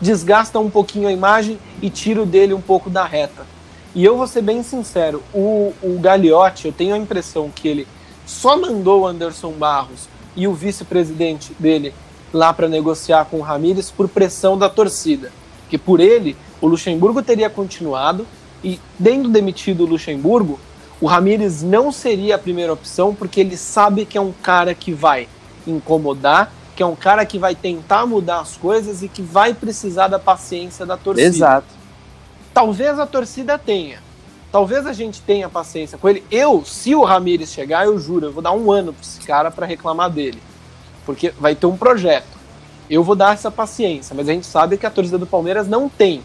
[0.00, 3.44] desgasta um pouquinho a imagem e tira dele um pouco da reta.
[3.92, 7.88] E eu vou ser bem sincero, o, o Gagliotti, eu tenho a impressão que ele
[8.24, 11.92] só mandou o Anderson Barros e o vice-presidente dele
[12.32, 15.32] lá para negociar com o Ramires por pressão da torcida.
[15.68, 18.26] Que por ele, o Luxemburgo teria continuado
[18.62, 20.58] e, tendo demitido o Luxemburgo,
[21.00, 24.92] o Ramires não seria a primeira opção porque ele sabe que é um cara que
[24.92, 25.28] vai
[25.66, 30.08] incomodar, que é um cara que vai tentar mudar as coisas e que vai precisar
[30.08, 31.28] da paciência da torcida.
[31.28, 31.80] Exato.
[32.52, 34.02] Talvez a torcida tenha.
[34.52, 36.24] Talvez a gente tenha paciência com ele.
[36.30, 39.50] Eu, se o Ramires chegar, eu juro, eu vou dar um ano para esse cara
[39.50, 40.40] para reclamar dele
[41.10, 42.38] porque vai ter um projeto.
[42.88, 45.88] Eu vou dar essa paciência, mas a gente sabe que a torcida do Palmeiras não
[45.88, 46.22] tem.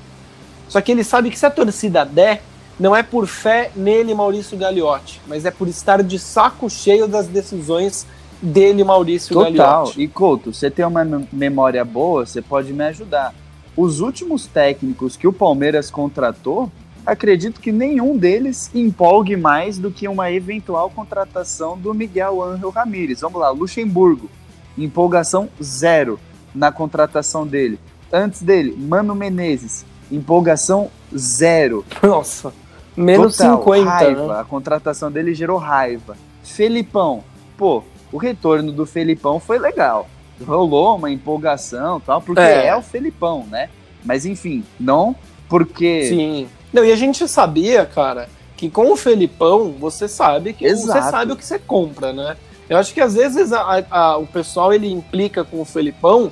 [0.70, 2.44] Só que ele sabe que se a torcida der,
[2.80, 7.26] não é por fé nele, Maurício Gagliotti, mas é por estar de saco cheio das
[7.26, 8.06] decisões
[8.40, 9.52] dele, Maurício Total.
[9.52, 10.02] Gagliotti.
[10.02, 13.34] E Couto, você tem uma memória boa, você pode me ajudar.
[13.76, 16.72] Os últimos técnicos que o Palmeiras contratou,
[17.04, 23.22] acredito que nenhum deles empolgue mais do que uma eventual contratação do Miguel Ángel Ramírez.
[23.22, 24.30] Vamos lá, Luxemburgo,
[24.78, 26.20] empolgação zero
[26.54, 27.80] na contratação dele.
[28.12, 31.86] Antes dele, Mano Menezes, empolgação zero.
[32.02, 32.54] Nossa,
[32.96, 34.34] menos Total, 50, raiva.
[34.34, 34.40] né?
[34.40, 36.16] A contratação dele gerou raiva.
[36.44, 37.24] Felipão,
[37.58, 40.08] pô, o retorno do Felipão foi legal.
[40.46, 42.68] Rolou uma empolgação tal, porque É.
[42.68, 43.70] é, o Felipão, né?
[44.04, 45.16] Mas enfim, não
[45.50, 46.06] porque.
[46.10, 46.48] Sim.
[46.72, 51.10] Não, e a gente sabia, cara, que com o Felipão, você sabe que você Exato.
[51.12, 52.36] sabe o que você compra, né?
[52.70, 56.32] Eu acho que às vezes a- a- o pessoal ele implica com o Felipão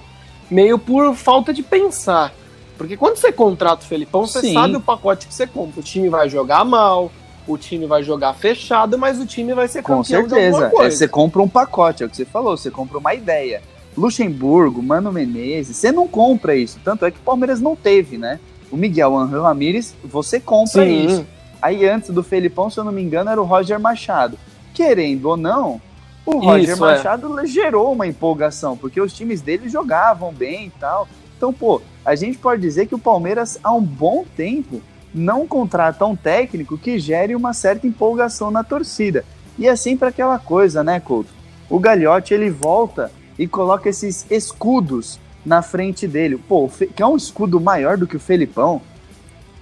[0.50, 2.34] meio por falta de pensar.
[2.78, 4.54] Porque quando você contrata o Felipão, você Sim.
[4.54, 5.80] sabe o pacote que você compra.
[5.80, 7.12] O time vai jogar mal,
[7.48, 10.72] o time vai jogar fechado, mas o time vai ser Com campeão certeza.
[10.80, 13.62] É, você compra um pacote, é o que você falou, você compra uma ideia.
[13.96, 16.80] Luxemburgo, Mano Menezes, você não compra isso.
[16.84, 18.39] Tanto é que o Palmeiras não teve, né?
[18.72, 21.06] O Miguel Ángel Ramírez, você compra Sim.
[21.06, 21.26] isso.
[21.62, 24.38] Aí antes do Felipão, se eu não me engano, era o Roger Machado.
[24.74, 25.80] Querendo ou não,
[26.25, 26.95] o Roger Isso, é.
[26.95, 31.07] Machado gerou uma empolgação, porque os times dele jogavam bem e tal.
[31.38, 34.81] Então, pô, a gente pode dizer que o Palmeiras, há um bom tempo,
[35.13, 39.25] não contrata um técnico que gere uma certa empolgação na torcida.
[39.59, 41.29] E é sempre aquela coisa, né, Couto?
[41.69, 46.38] O Gagliotti, ele volta e coloca esses escudos na frente dele.
[46.38, 48.81] Pô, Fe- quer um escudo maior do que o Felipão?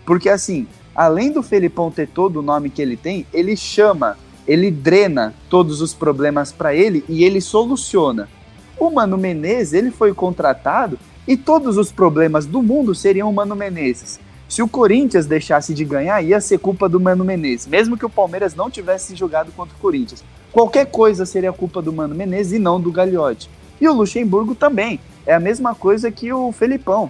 [0.06, 4.17] Porque assim, além do Felipão ter todo o nome que ele tem, ele chama,
[4.48, 8.28] ele drena todos os problemas para ele e ele soluciona.
[8.78, 13.56] O Mano Menezes, ele foi contratado e todos os problemas do mundo seriam o Mano
[13.56, 14.20] Menezes.
[14.50, 18.10] Se o Corinthians deixasse de ganhar, ia ser culpa do Mano Menezes, mesmo que o
[18.10, 20.24] Palmeiras não tivesse jogado contra o Corinthians.
[20.52, 23.50] Qualquer coisa seria culpa do Mano Menezes e não do Gagliotti.
[23.80, 25.00] E o Luxemburgo também.
[25.26, 27.10] É a mesma coisa que o Felipão.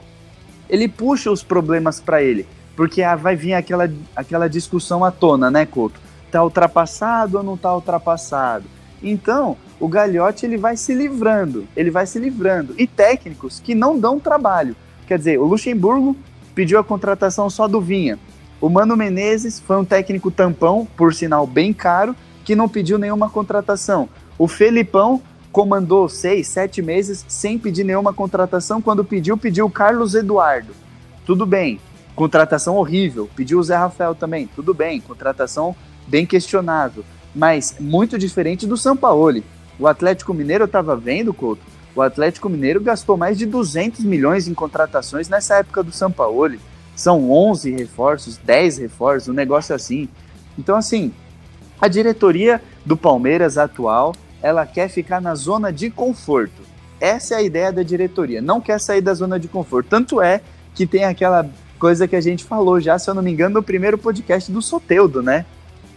[0.69, 5.49] Ele puxa os problemas para ele, porque ah, vai vir aquela, aquela discussão à tona,
[5.49, 5.99] né, Couto?
[6.31, 8.65] Tá ultrapassado ou não tá ultrapassado?
[9.03, 12.73] Então, o Gagliotti ele vai se livrando, ele vai se livrando.
[12.77, 14.75] E técnicos que não dão trabalho.
[15.07, 16.15] Quer dizer, o Luxemburgo
[16.55, 18.17] pediu a contratação só do Vinha.
[18.61, 22.15] O Mano Menezes foi um técnico tampão, por sinal bem caro,
[22.45, 24.07] que não pediu nenhuma contratação.
[24.37, 28.81] O Felipão comandou seis, sete meses sem pedir nenhuma contratação.
[28.81, 30.73] Quando pediu, pediu o Carlos Eduardo.
[31.25, 31.79] Tudo bem.
[32.15, 33.29] Contratação horrível.
[33.35, 34.47] Pediu o Zé Rafael também.
[34.55, 35.01] Tudo bem.
[35.01, 35.75] Contratação
[36.11, 37.05] bem questionável.
[37.33, 39.43] Mas muito diferente do Sampaoli.
[39.79, 41.61] O Atlético Mineiro, eu estava vendo, Couto,
[41.95, 46.59] o Atlético Mineiro gastou mais de 200 milhões em contratações nessa época do Sampaoli.
[46.95, 50.09] São 11 reforços, 10 reforços, um negócio assim.
[50.59, 51.13] Então, assim,
[51.79, 56.61] a diretoria do Palmeiras atual, ela quer ficar na zona de conforto.
[56.99, 59.87] Essa é a ideia da diretoria, não quer sair da zona de conforto.
[59.89, 60.41] Tanto é
[60.75, 63.63] que tem aquela coisa que a gente falou já, se eu não me engano, no
[63.63, 65.45] primeiro podcast do Soteudo, né?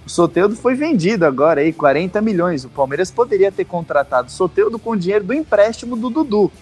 [0.06, 2.64] O Soteudo foi vendido agora aí, 40 milhões.
[2.64, 6.52] O Palmeiras poderia ter contratado o Soteudo com dinheiro do empréstimo do Dudu,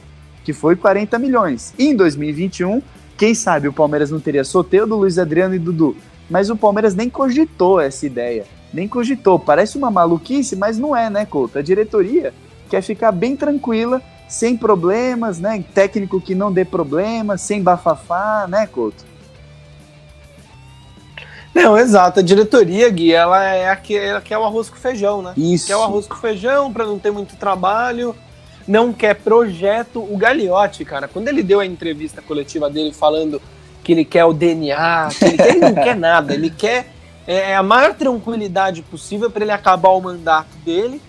[0.44, 1.74] que foi 40 milhões.
[1.76, 2.80] E em 2021,
[3.16, 5.96] quem sabe o Palmeiras não teria Soteudo, Luiz Adriano e Dudu.
[6.30, 8.44] Mas o Palmeiras nem cogitou essa ideia.
[8.72, 9.38] Nem cogitou.
[9.38, 11.58] Parece uma maluquice, mas não é, né, Couto?
[11.58, 12.32] A diretoria
[12.70, 15.62] quer ficar bem tranquila, sem problemas, né?
[15.74, 19.04] Técnico que não dê problemas, sem bafafá, né, Couto?
[21.54, 22.20] Não, exato.
[22.20, 25.32] A diretoria, Gui, ela é aquela que é o arroz com feijão, né?
[25.36, 25.66] Isso.
[25.66, 28.16] Quer o arroz com feijão para não ter muito trabalho,
[28.66, 30.00] não quer projeto.
[30.00, 33.40] O Gagliotti, cara, quando ele deu a entrevista coletiva dele falando
[33.84, 36.86] que ele quer o DNA, que ele, quer, ele não quer nada, ele quer
[37.26, 41.00] é, a maior tranquilidade possível para ele acabar o mandato dele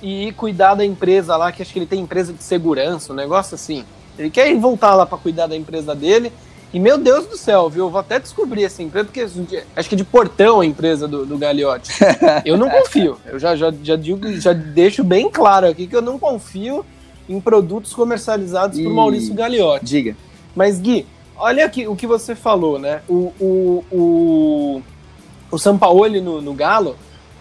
[0.00, 3.54] e cuidar da empresa lá, que acho que ele tem empresa de segurança, um negócio
[3.54, 3.84] assim.
[4.18, 6.32] Ele quer ir voltar lá para cuidar da empresa dele.
[6.72, 7.84] E meu Deus do céu, viu?
[7.84, 11.26] Eu vou até descobrir essa empresa, porque acho que é de portão a empresa do,
[11.26, 11.92] do Gagliotti.
[12.46, 13.18] Eu não confio.
[13.26, 16.84] Eu já, já, já, digo, já deixo bem claro aqui que eu não confio
[17.28, 19.84] em produtos comercializados por E- Maurício Gagliotti.
[19.84, 20.16] Diga.
[20.56, 21.06] Mas, Gui,
[21.36, 23.02] olha aqui o que você falou, né?
[23.06, 24.82] O, o, o,
[25.50, 26.96] o Sampaoli no, no Galo,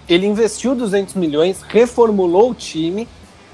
[0.09, 3.07] ele investiu 200 milhões, reformulou o time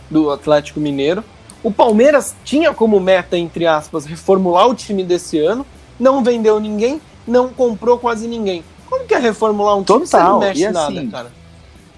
[0.10, 1.24] do Atlético Mineiro.
[1.64, 5.66] O Palmeiras tinha como meta, entre aspas, reformular o time desse ano,
[6.00, 8.64] não vendeu ninguém, não comprou quase ninguém.
[8.88, 11.32] Como que é reformular um time Total, não mexe e nada, assim- cara?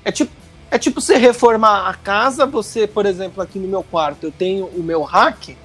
[0.04, 0.32] É tipo,
[0.72, 4.68] É tipo você reformar a casa, você, por exemplo, aqui no meu quarto, eu tenho
[4.68, 5.58] o meu rack,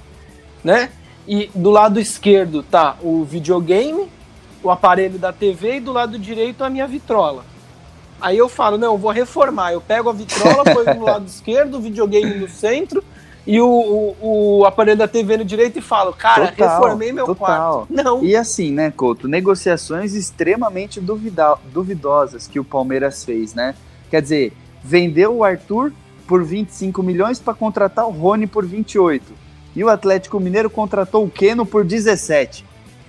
[0.65, 0.89] né?
[1.29, 4.11] E do lado esquerdo tá o videogame,
[4.63, 7.45] o aparelho da TV e do lado direito a minha vitrola.
[8.19, 9.73] Aí eu falo, não, eu vou reformar.
[9.75, 13.05] Eu pego a vitrola, ponho no lado esquerdo, o videogame no centro
[13.47, 17.27] e o, o, o, aparelho da TV no direito e falo, cara, total, reformei meu
[17.27, 17.87] total.
[17.87, 17.93] quarto.
[17.93, 18.25] Não.
[18.25, 23.75] E assim, né, Couto, negociações extremamente duvida duvidosas que o Palmeiras fez, né?
[24.11, 24.53] Quer dizer,
[24.83, 25.93] vendeu o Arthur
[26.27, 29.33] por 25 milhões para contratar o Rony por 28.
[29.77, 32.65] E o Atlético Mineiro contratou o Keno por 17.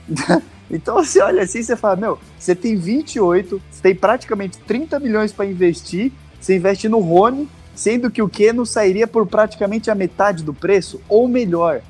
[0.67, 5.32] Então você olha assim você fala, meu, você tem 28, você tem praticamente 30 milhões
[5.32, 10.44] para investir, você investe no Rony, sendo que o Keno sairia por praticamente a metade
[10.44, 11.82] do preço, ou melhor,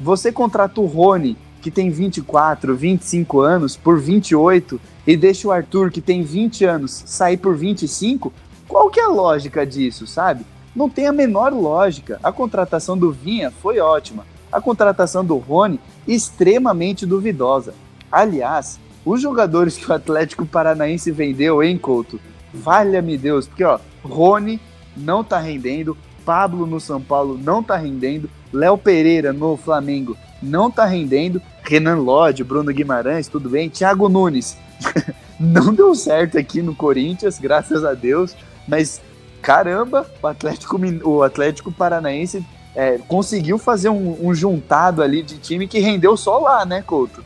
[0.00, 5.90] você contrata o Rony, que tem 24, 25 anos, por 28, e deixa o Arthur,
[5.90, 8.32] que tem 20 anos, sair por 25,
[8.66, 10.44] qual que é a lógica disso, sabe?
[10.74, 12.18] Não tem a menor lógica.
[12.22, 14.24] A contratação do Vinha foi ótima.
[14.50, 17.74] A contratação do Rony, extremamente duvidosa.
[18.10, 22.20] Aliás, os jogadores que o Atlético Paranaense vendeu, hein, Couto?
[22.52, 24.60] Valha-me Deus, porque ó, Rony
[24.96, 30.70] não tá rendendo, Pablo no São Paulo não tá rendendo, Léo Pereira no Flamengo não
[30.70, 34.56] tá rendendo, Renan Lodge, Bruno Guimarães, tudo bem, Thiago Nunes
[35.38, 38.34] não deu certo aqui no Corinthians, graças a Deus,
[38.66, 39.00] mas
[39.40, 45.66] caramba, o Atlético, o Atlético Paranaense é, conseguiu fazer um, um juntado ali de time
[45.66, 47.24] que rendeu só lá, né, Couto?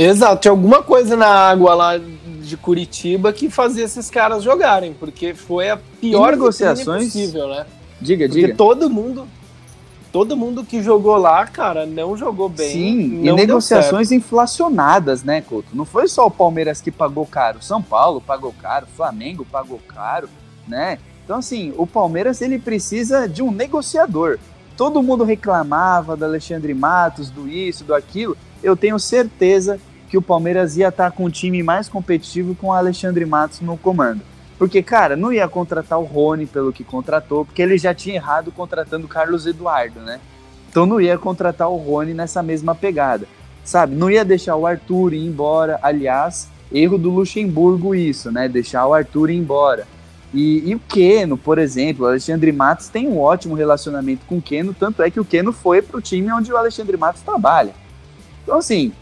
[0.00, 5.34] Exato, tinha alguma coisa na água lá de Curitiba que fazia esses caras jogarem, porque
[5.34, 7.66] foi a pior negociações possível, né?
[8.00, 8.54] Diga, porque diga.
[8.54, 9.26] todo mundo
[10.12, 12.72] todo mundo que jogou lá, cara, não jogou bem.
[12.72, 15.68] Sim, e negociações inflacionadas, né, Couto?
[15.74, 20.28] Não foi só o Palmeiras que pagou caro, São Paulo pagou caro, Flamengo pagou caro,
[20.66, 20.98] né?
[21.24, 24.38] Então, assim, o Palmeiras ele precisa de um negociador.
[24.78, 28.36] Todo mundo reclamava do Alexandre Matos, do isso, do aquilo.
[28.62, 32.72] Eu tenho certeza que o Palmeiras ia estar com um time mais competitivo com o
[32.72, 34.20] Alexandre Matos no comando.
[34.56, 38.52] Porque, cara, não ia contratar o Rony pelo que contratou, porque ele já tinha errado
[38.52, 40.20] contratando o Carlos Eduardo, né?
[40.70, 43.26] Então não ia contratar o Rony nessa mesma pegada,
[43.64, 43.96] sabe?
[43.96, 45.80] Não ia deixar o Arthur ir embora.
[45.82, 48.48] Aliás, erro do Luxemburgo isso, né?
[48.48, 49.88] Deixar o Arthur ir embora.
[50.32, 54.42] E, e o Keno, por exemplo, o Alexandre Matos tem um ótimo relacionamento com o
[54.42, 57.72] Keno, tanto é que o Keno foi para o time onde o Alexandre Matos trabalha.
[58.42, 58.92] Então, assim,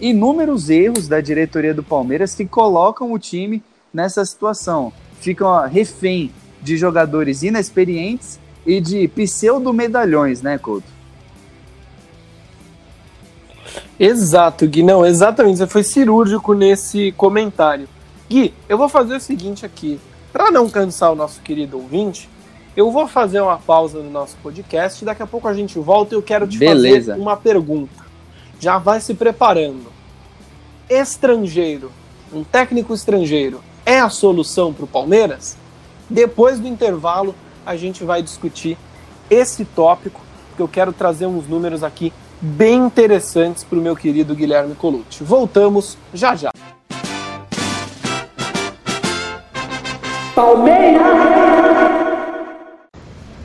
[0.00, 4.92] inúmeros erros da diretoria do Palmeiras que colocam o time nessa situação.
[5.20, 10.86] Ficam refém de jogadores inexperientes e de pseudo-medalhões, né, Couto?
[13.98, 14.82] Exato, Gui.
[14.82, 15.58] Não, exatamente.
[15.58, 17.86] Você foi cirúrgico nesse comentário.
[18.28, 20.00] Gui, eu vou fazer o seguinte aqui.
[20.32, 22.28] Para não cansar o nosso querido ouvinte,
[22.76, 25.04] eu vou fazer uma pausa no nosso podcast.
[25.04, 27.12] Daqui a pouco a gente volta e eu quero te Beleza.
[27.12, 28.04] fazer uma pergunta.
[28.58, 29.86] Já vai se preparando.
[30.88, 31.90] Estrangeiro,
[32.32, 35.56] um técnico estrangeiro, é a solução para o Palmeiras?
[36.08, 38.76] Depois do intervalo, a gente vai discutir
[39.28, 44.34] esse tópico, porque eu quero trazer uns números aqui bem interessantes para o meu querido
[44.34, 45.22] Guilherme Colucci.
[45.22, 46.50] Voltamos já já.
[50.34, 51.02] Palmeiras!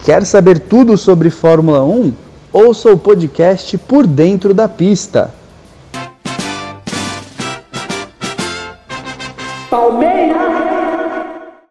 [0.03, 2.13] Quer saber tudo sobre Fórmula 1?
[2.53, 5.33] Ouça o podcast Por Dentro da Pista.
[9.69, 10.35] Palmeiras!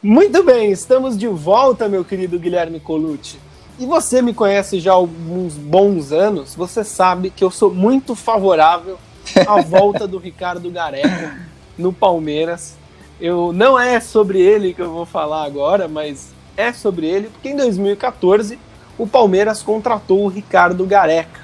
[0.02, 3.38] Muito bem, estamos de volta, meu querido Guilherme Colucci.
[3.78, 8.14] E você me conhece já há alguns bons anos, você sabe que eu sou muito
[8.16, 8.98] favorável
[9.46, 11.38] à volta do Ricardo Gareca
[11.78, 12.76] no Palmeiras.
[13.20, 17.48] Eu não é sobre ele que eu vou falar agora, mas é sobre ele, porque
[17.48, 18.58] em 2014
[18.98, 21.42] o Palmeiras contratou o Ricardo Gareca.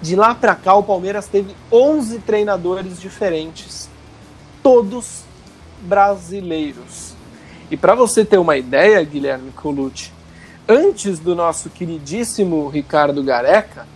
[0.00, 3.88] De lá para cá, o Palmeiras teve 11 treinadores diferentes,
[4.62, 5.22] todos
[5.80, 7.14] brasileiros.
[7.70, 10.12] E para você ter uma ideia, Guilherme Colucci,
[10.68, 13.86] antes do nosso queridíssimo Ricardo Gareca,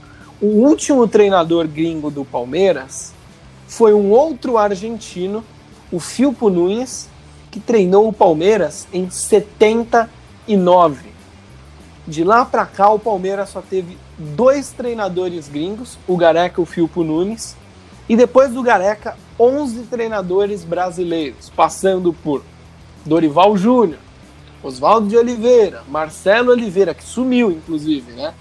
[0.40, 3.12] o último treinador gringo do Palmeiras
[3.68, 5.44] foi um outro argentino,
[5.92, 7.08] o Filpo Nunes,
[7.50, 11.12] que treinou o Palmeiras em 79.
[12.08, 16.66] De lá para cá, o Palmeiras só teve dois treinadores gringos, o Gareca e o
[16.66, 17.54] Filpo Nunes,
[18.08, 22.42] e depois do Gareca, 11 treinadores brasileiros, passando por
[23.04, 23.98] Dorival Júnior,
[24.62, 28.32] Oswaldo de Oliveira, Marcelo Oliveira, que sumiu, inclusive, né?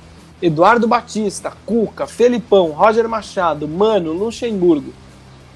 [0.41, 4.93] Eduardo Batista, Cuca, Felipão, Roger Machado, Mano, Luxemburgo.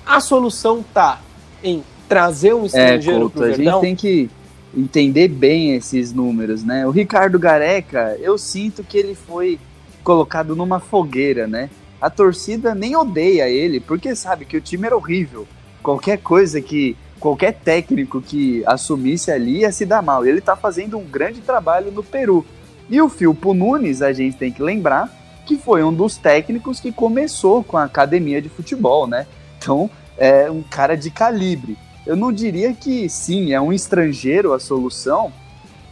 [0.06, 1.20] A solução tá
[1.66, 3.80] em trazer um estrangeiro é, para o Verdão.
[3.80, 4.30] A gente tem que
[4.78, 6.86] entender bem esses números, né?
[6.86, 9.60] O Ricardo Gareca, eu sinto que ele foi
[10.04, 11.70] colocado numa fogueira, né?
[12.00, 15.48] A torcida nem odeia ele, porque sabe que o time era horrível.
[15.82, 20.26] Qualquer coisa que qualquer técnico que assumisse ali ia se dar mal.
[20.26, 22.46] Ele tá fazendo um grande trabalho no Peru.
[22.88, 25.10] E o Filpo Nunes, a gente tem que lembrar
[25.46, 29.26] que foi um dos técnicos que começou com a academia de futebol, né?
[29.58, 31.78] Então, é um cara de calibre.
[32.06, 35.34] Eu não diria que sim, é um estrangeiro a solução,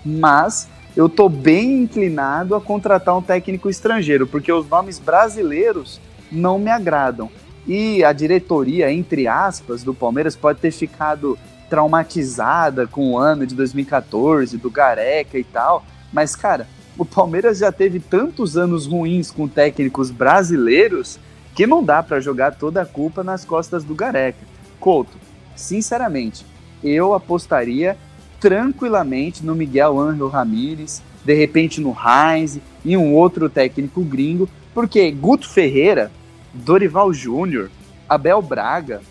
[0.05, 5.99] mas eu tô bem inclinado a contratar um técnico estrangeiro, porque os nomes brasileiros
[6.31, 7.29] não me agradam.
[7.65, 11.37] E a diretoria, entre aspas, do Palmeiras pode ter ficado
[11.69, 16.67] traumatizada com o ano de 2014, do Gareca e tal, mas cara,
[16.97, 21.19] o Palmeiras já teve tantos anos ruins com técnicos brasileiros
[21.55, 24.45] que não dá para jogar toda a culpa nas costas do Gareca.
[24.79, 25.17] Couto,
[25.55, 26.45] sinceramente,
[26.83, 27.97] eu apostaria
[28.39, 35.09] tranquilamente no Miguel Ángel Ramírez, de repente no Heinz e um outro técnico gringo, porque
[35.11, 36.11] Guto Ferreira,
[36.53, 37.69] Dorival Júnior,
[38.09, 39.01] Abel Braga,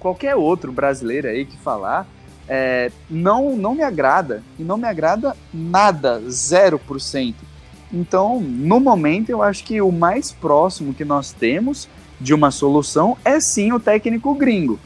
[0.00, 2.06] qualquer outro brasileiro aí que falar,
[2.48, 4.42] é, não, não me agrada.
[4.58, 7.34] E não me agrada nada, 0%.
[7.96, 11.88] Então, no momento, eu acho que o mais próximo que nós temos
[12.20, 14.78] de uma solução é sim o técnico gringo.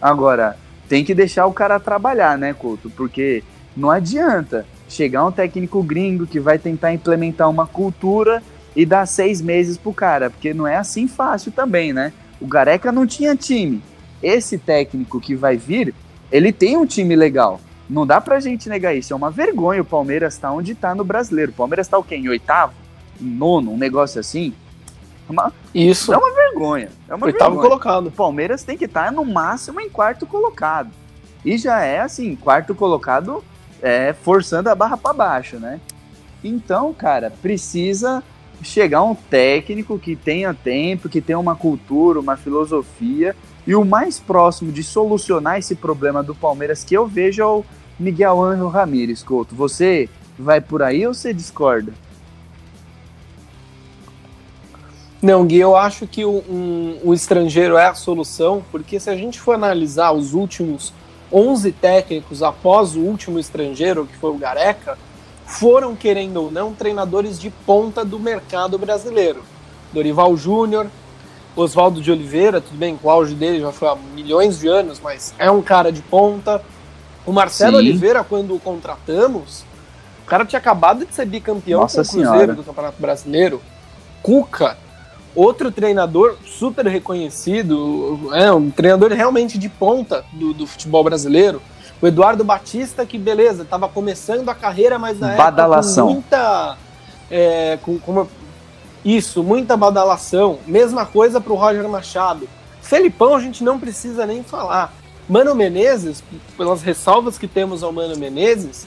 [0.00, 2.90] Agora, tem que deixar o cara trabalhar, né, Couto?
[2.90, 3.42] Porque
[3.74, 8.42] não adianta chegar um técnico gringo que vai tentar implementar uma cultura
[8.76, 12.12] e dar seis meses pro cara, porque não é assim fácil também, né?
[12.38, 13.82] O Gareca não tinha time.
[14.22, 15.94] Esse técnico que vai vir,
[16.30, 17.58] ele tem um time legal.
[17.90, 19.12] Não dá pra gente negar isso.
[19.12, 21.50] É uma vergonha o Palmeiras tá onde tá no brasileiro.
[21.50, 22.14] O Palmeiras tá o quê?
[22.14, 22.72] Em oitavo?
[23.20, 23.72] Em nono?
[23.72, 24.54] Um negócio assim?
[25.28, 26.14] Uma, isso.
[26.14, 26.88] É uma vergonha.
[27.08, 27.68] É uma oitavo vergonha.
[27.68, 28.06] colocado.
[28.06, 30.90] O Palmeiras tem que estar tá no máximo em quarto colocado.
[31.44, 33.42] E já é assim, quarto colocado
[33.82, 35.80] é, forçando a barra para baixo, né?
[36.44, 38.22] Então, cara, precisa
[38.62, 43.34] chegar um técnico que tenha tempo, que tenha uma cultura, uma filosofia
[43.66, 47.64] e o mais próximo de solucionar esse problema do Palmeiras que eu vejo é o
[48.00, 49.54] Miguel Ángel Ramírez, Couto.
[49.54, 51.92] Você vai por aí ou você discorda?
[55.20, 59.14] Não, Gui, eu acho que o, um, o estrangeiro é a solução, porque se a
[59.14, 60.94] gente for analisar os últimos
[61.30, 64.96] 11 técnicos após o último estrangeiro, que foi o Gareca,
[65.44, 69.42] foram, querendo ou não, treinadores de ponta do mercado brasileiro.
[69.92, 70.86] Dorival Júnior,
[71.54, 75.34] Oswaldo de Oliveira, tudo bem, o auge dele já foi há milhões de anos, mas
[75.38, 76.62] é um cara de ponta.
[77.30, 77.78] O Marcelo Sim.
[77.78, 79.60] Oliveira, quando o contratamos,
[80.24, 82.54] o cara tinha acabado de ser bicampeão Nossa com o Cruzeiro senhora.
[82.54, 83.62] do Campeonato Brasileiro.
[84.20, 84.76] Cuca,
[85.32, 91.62] outro treinador super reconhecido, é um treinador realmente de ponta do, do futebol brasileiro.
[92.02, 96.10] O Eduardo Batista, que beleza, estava começando a carreira, mas na Badalação.
[96.10, 96.78] época com muita.
[97.30, 98.28] É, com, com uma,
[99.04, 100.58] isso, muita badalação.
[100.66, 102.48] Mesma coisa para o Roger Machado.
[102.82, 104.92] Felipão a gente não precisa nem falar.
[105.30, 106.24] Mano Menezes,
[106.56, 108.84] pelas ressalvas que temos ao Mano Menezes,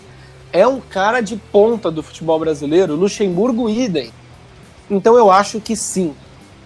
[0.51, 2.97] é um cara de ponta do futebol brasileiro.
[2.97, 4.11] Luxemburgo, idem.
[4.91, 6.13] Então eu acho que sim,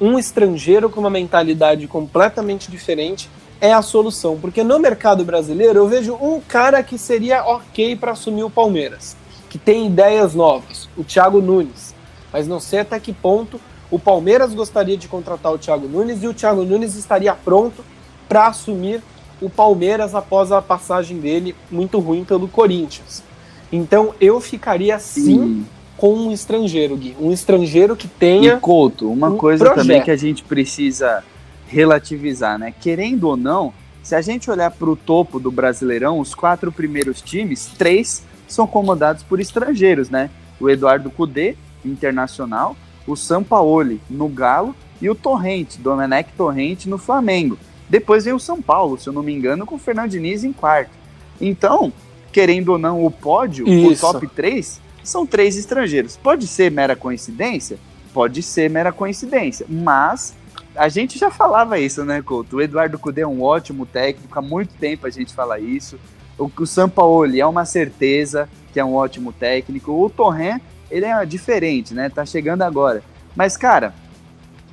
[0.01, 3.29] um estrangeiro com uma mentalidade completamente diferente
[3.61, 8.13] é a solução, porque no mercado brasileiro eu vejo um cara que seria ok para
[8.13, 9.15] assumir o Palmeiras,
[9.47, 11.93] que tem ideias novas, o Thiago Nunes.
[12.33, 13.61] Mas não sei até que ponto
[13.91, 17.85] o Palmeiras gostaria de contratar o Thiago Nunes e o Thiago Nunes estaria pronto
[18.27, 19.03] para assumir
[19.41, 23.23] o Palmeiras após a passagem dele muito ruim pelo Corinthians.
[23.71, 25.65] Então eu ficaria sim
[25.97, 27.15] com um estrangeiro, Gui.
[27.19, 28.53] Um estrangeiro que tenha.
[28.53, 29.83] E Couto, uma um coisa projeto.
[29.83, 31.23] também que a gente precisa
[31.67, 32.73] relativizar, né?
[32.79, 33.73] Querendo ou não,
[34.03, 38.65] se a gente olhar para o topo do Brasileirão, os quatro primeiros times, três são
[38.65, 40.29] comandados por estrangeiros, né?
[40.59, 42.75] O Eduardo Cudê, internacional,
[43.05, 47.57] o Sampaoli no Galo e o Torrente, Domenech Torrente no Flamengo.
[47.89, 50.51] Depois vem o São Paulo, se eu não me engano, com o Fernando Diniz em
[50.51, 50.91] quarto.
[51.39, 51.91] Então,
[52.31, 54.07] querendo ou não, o pódio, Isso.
[54.07, 56.17] o top 3, são três estrangeiros.
[56.17, 57.77] Pode ser mera coincidência?
[58.13, 60.33] Pode ser mera coincidência, mas
[60.75, 62.57] a gente já falava isso, né, Couto?
[62.57, 65.99] O Eduardo Cudê é um ótimo técnico, há muito tempo a gente fala isso.
[66.37, 69.91] O, o Sampaoli é uma certeza que é um ótimo técnico.
[69.91, 70.59] O Torren,
[70.91, 72.09] ele é diferente, né?
[72.09, 73.03] Tá chegando agora.
[73.35, 73.93] Mas, cara,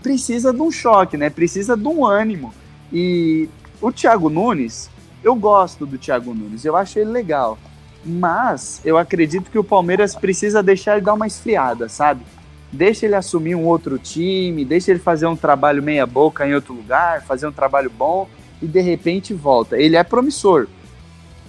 [0.02, 1.30] precisa de um choque, né?
[1.30, 2.52] Precisa de um ânimo.
[2.94, 3.48] E
[3.82, 4.88] o Thiago Nunes,
[5.22, 7.58] eu gosto do Thiago Nunes, eu acho ele legal.
[8.04, 12.22] Mas eu acredito que o Palmeiras precisa deixar ele dar uma esfriada, sabe?
[12.70, 16.72] Deixa ele assumir um outro time, deixa ele fazer um trabalho meia boca em outro
[16.72, 18.28] lugar, fazer um trabalho bom
[18.62, 19.76] e de repente volta.
[19.76, 20.68] Ele é promissor,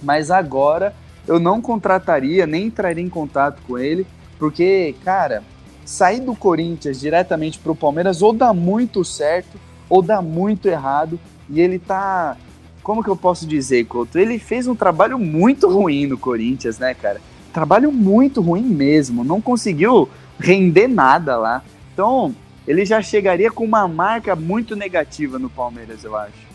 [0.02, 0.94] mas agora
[1.28, 4.04] eu não contrataria, nem entraria em contato com ele,
[4.36, 5.44] porque, cara,
[5.84, 11.18] sair do Corinthians diretamente para o Palmeiras ou dá muito certo ou dá muito errado.
[11.48, 12.36] E ele tá.
[12.82, 14.18] Como que eu posso dizer, Couto?
[14.18, 17.20] Ele fez um trabalho muito ruim no Corinthians, né, cara?
[17.52, 19.24] Trabalho muito ruim mesmo.
[19.24, 21.62] Não conseguiu render nada lá.
[21.92, 22.34] Então,
[22.66, 26.46] ele já chegaria com uma marca muito negativa no Palmeiras, eu acho.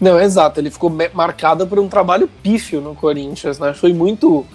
[0.00, 0.60] Não, exato.
[0.60, 3.74] Ele ficou marcado por um trabalho pífio no Corinthians, né?
[3.74, 4.46] Foi muito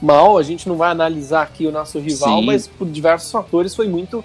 [0.00, 0.36] mal.
[0.36, 2.46] A gente não vai analisar aqui o nosso rival, Sim.
[2.46, 4.22] mas por diversos fatores foi muito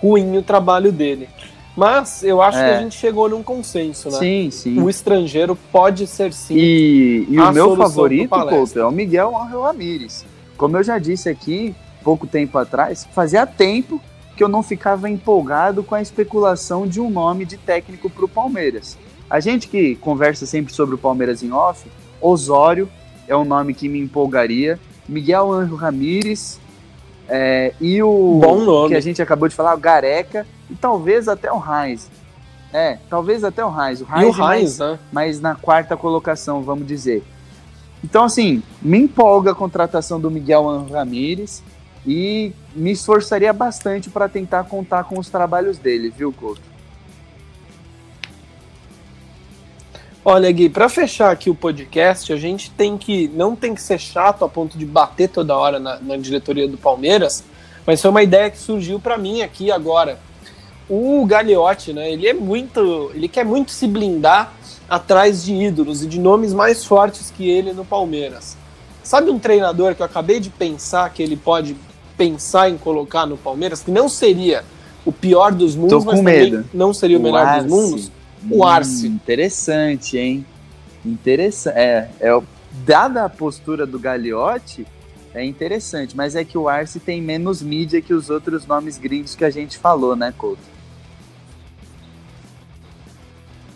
[0.00, 1.28] ruim o trabalho dele.
[1.76, 2.68] Mas eu acho é.
[2.68, 4.18] que a gente chegou num consenso, né?
[4.18, 4.80] Sim, sim.
[4.80, 6.54] O estrangeiro pode ser sim.
[6.56, 10.24] E, e o meu favorito, Couto, é o Miguel Angel Ramírez.
[10.56, 14.00] Como eu já disse aqui, pouco tempo atrás, fazia tempo
[14.36, 18.28] que eu não ficava empolgado com a especulação de um nome de técnico para o
[18.28, 18.96] Palmeiras.
[19.28, 21.88] A gente que conversa sempre sobre o Palmeiras em off,
[22.20, 22.88] Osório
[23.26, 24.78] é um nome que me empolgaria.
[25.08, 26.60] Miguel Anjo Ramírez
[27.28, 28.88] é, e o Bom nome.
[28.90, 32.10] que a gente acabou de falar, o Gareca e talvez até o Heinz.
[32.72, 34.00] É, talvez até o Heinz.
[34.00, 34.98] O Heinz, e o Heinz, né?
[35.12, 37.22] mas na quarta colocação, vamos dizer.
[38.02, 41.62] Então, assim, me empolga a contratação do Miguel Ramírez
[42.06, 46.73] e me esforçaria bastante para tentar contar com os trabalhos dele, viu, Couto?
[50.26, 54.00] Olha, Gui, para fechar aqui o podcast, a gente tem que não tem que ser
[54.00, 57.44] chato a ponto de bater toda hora na, na diretoria do Palmeiras,
[57.86, 60.18] mas foi uma ideia que surgiu para mim aqui agora.
[60.88, 62.10] O Gagliotti, né?
[62.10, 64.50] Ele é muito, ele quer muito se blindar
[64.88, 68.56] atrás de ídolos e de nomes mais fortes que ele no Palmeiras.
[69.02, 71.76] Sabe um treinador que eu acabei de pensar que ele pode
[72.16, 74.64] pensar em colocar no Palmeiras, que não seria
[75.04, 76.64] o pior dos mundos, mas medo.
[76.72, 77.66] não seria o melhor Arce.
[77.66, 78.10] dos mundos?
[78.50, 79.08] O Arce.
[79.08, 80.46] Hum, interessante, hein?
[81.04, 81.76] Interessante.
[81.76, 82.42] É, é,
[82.84, 84.86] dada a postura do Gagliotti,
[85.34, 89.34] é interessante, mas é que o Arce tem menos mídia que os outros nomes gringos
[89.34, 90.62] que a gente falou, né, Couto?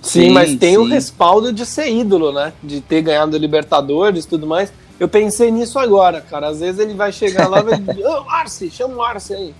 [0.00, 0.78] Sim, sim mas tem sim.
[0.78, 2.52] o respaldo de ser ídolo, né?
[2.62, 4.72] De ter ganhado Libertadores e tudo mais.
[4.98, 6.48] Eu pensei nisso agora, cara.
[6.48, 9.54] Às vezes ele vai chegar lá e vai dizer, oh, Arce, chama o Arce aí.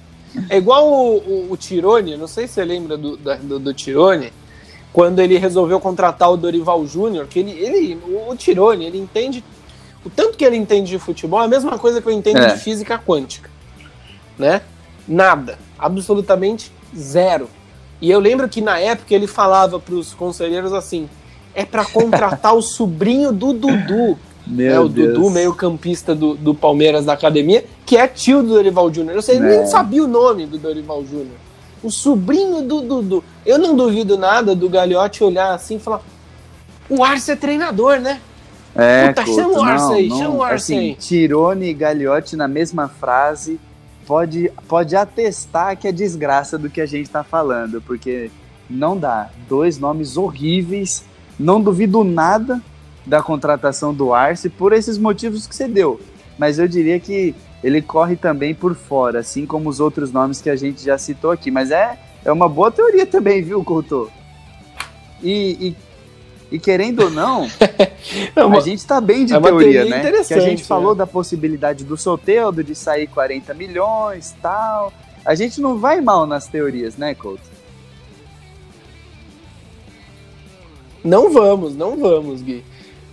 [0.49, 4.33] É igual o, o, o Tirone, não sei se você lembra do, do, do Tirone,
[4.99, 9.45] quando ele resolveu contratar o Dorival Júnior, que ele, ele o Tirone, ele entende
[10.05, 12.49] o tanto que ele entende de futebol, é a mesma coisa que eu entendo é.
[12.49, 13.49] de física quântica,
[14.37, 14.61] né?
[15.07, 17.49] Nada, absolutamente zero.
[18.01, 21.09] E eu lembro que na época ele falava para os conselheiros assim:
[21.55, 24.19] é para contratar o sobrinho do Dudu.
[24.45, 25.15] Meu é o Deus.
[25.15, 29.15] Dudu, meio campista do, do Palmeiras da academia, que é tio do Dorival Júnior.
[29.15, 29.41] Eu sei, é.
[29.41, 31.48] nem sabia o nome do Dorival Júnior
[31.83, 33.25] o sobrinho do Dudu.
[33.45, 36.03] Eu não duvido nada do Gagliotti olhar assim e falar:
[36.89, 38.21] o Arce é treinador, né?
[38.75, 40.95] É, Puta, chama o Arce aí, chama o Arce assim, aí.
[40.95, 43.59] Tirone e Gagliotti na mesma frase
[44.07, 48.31] pode, pode atestar que é desgraça do que a gente tá falando, porque
[48.69, 49.29] não dá.
[49.49, 51.05] Dois nomes horríveis.
[51.39, 52.61] Não duvido nada
[53.07, 56.01] da contratação do Arce por esses motivos que você deu.
[56.39, 60.51] Mas eu diria que ele corre também por fora, assim como os outros nomes que
[60.51, 61.51] a gente já citou aqui.
[61.51, 64.11] Mas é, é uma boa teoria também, viu, Couto?
[65.23, 65.75] E,
[66.51, 67.49] e, e querendo ou não,
[68.37, 70.13] é uma, a gente está bem de é teoria, né?
[70.25, 70.99] Que a gente falou né?
[70.99, 74.93] da possibilidade do Soteldo de sair 40 milhões tal.
[75.25, 77.59] A gente não vai mal nas teorias, né, Couto?
[81.05, 82.65] Não vamos, não vamos, Gui.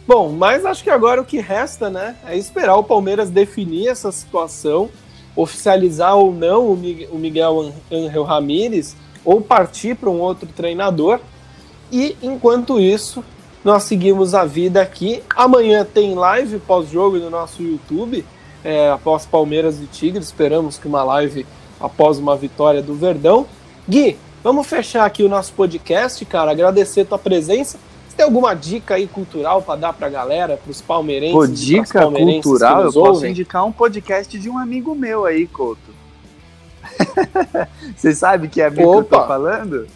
[0.08, 4.12] Bom, mas acho que agora o que resta, né, é esperar o Palmeiras definir essa
[4.12, 4.88] situação,
[5.36, 11.20] oficializar ou não o Miguel Angel Ramírez, ou partir para um outro treinador.
[11.91, 13.24] E enquanto isso,
[13.64, 15.24] nós seguimos a vida aqui.
[15.36, 18.24] Amanhã tem live pós-jogo no nosso YouTube,
[18.64, 20.28] é, após Palmeiras e Tigres.
[20.28, 21.47] Esperamos que uma live
[21.80, 23.47] após uma vitória do Verdão.
[23.89, 26.51] Gui, vamos fechar aqui o nosso podcast, cara.
[26.51, 27.80] Agradecer tua presença
[28.16, 31.36] tem alguma dica aí cultural para dar para a galera, para os palmeirenses?
[31.36, 33.03] Pô, dica cultural, eu ouvem?
[33.03, 35.93] posso indicar um podcast de um amigo meu aí, Couto.
[37.95, 39.03] Você sabe que é amigo Opa.
[39.03, 39.88] que eu tô falando?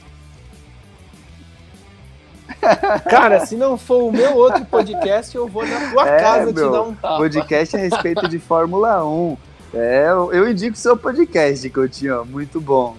[3.10, 6.54] Cara, se não for o meu outro podcast, eu vou na tua é, casa meu,
[6.54, 7.18] te dar um tapa.
[7.18, 9.38] Podcast a respeito de Fórmula 1.
[9.74, 12.98] É, eu indico o seu podcast, Coutinho, muito bom.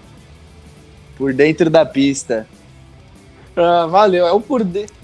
[1.16, 2.46] Por dentro da pista.
[3.54, 4.99] Ah, valeu, é o por dentro.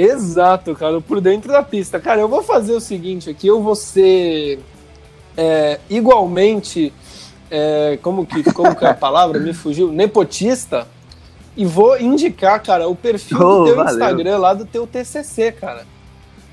[0.00, 1.98] Exato, cara, por dentro da pista.
[1.98, 4.60] Cara, eu vou fazer o seguinte aqui, eu vou ser
[5.36, 6.92] é, igualmente,
[7.50, 9.40] é, como, que, como que é a palavra?
[9.40, 9.90] Me fugiu?
[9.90, 10.86] Nepotista.
[11.56, 13.92] E vou indicar, cara, o perfil oh, do teu valeu.
[13.92, 15.84] Instagram lá do teu TCC, cara.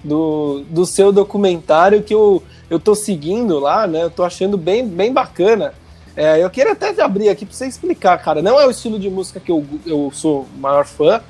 [0.04, 4.02] do, do seu documentário que eu, eu tô seguindo lá, né?
[4.02, 5.76] Eu tô achando bem, bem bacana.
[6.16, 8.42] É, eu queria até abrir aqui para você explicar, cara.
[8.42, 11.22] Não é o estilo de música que eu, eu sou maior fã,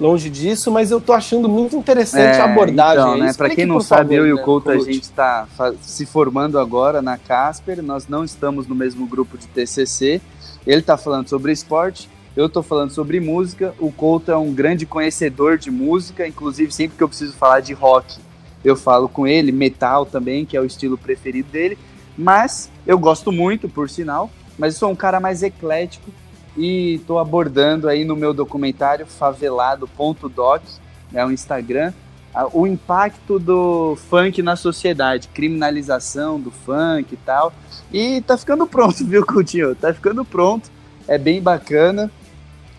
[0.00, 3.02] longe disso, mas eu tô achando muito interessante é, a abordagem.
[3.02, 5.46] Então, né, para quem não sabe, favor, eu e o né, Couto, a gente está
[5.82, 10.20] se formando agora na Casper, nós não estamos no mesmo grupo de TCC.
[10.66, 13.74] Ele está falando sobre esporte, eu estou falando sobre música.
[13.78, 17.74] O Couto é um grande conhecedor de música, inclusive sempre que eu preciso falar de
[17.74, 18.18] rock,
[18.64, 21.78] eu falo com ele, metal também, que é o estilo preferido dele.
[22.16, 26.10] Mas eu gosto muito, por sinal, mas sou um cara mais eclético
[26.56, 30.62] e estou abordando aí no meu documentário favelado.doc,
[31.12, 31.92] é o Instagram,
[32.52, 37.52] o impacto do funk na sociedade, criminalização do funk e tal.
[37.92, 39.74] E tá ficando pronto, viu, Coutinho?
[39.74, 40.70] Tá ficando pronto,
[41.08, 42.10] é bem bacana.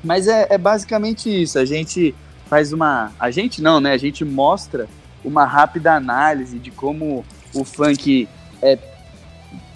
[0.04, 2.16] Mas é, é basicamente isso, a gente
[2.48, 3.12] faz uma.
[3.20, 3.94] A gente não, né?
[3.94, 4.88] A gente mostra
[5.24, 8.28] uma rápida análise de como o funk
[8.62, 8.78] é,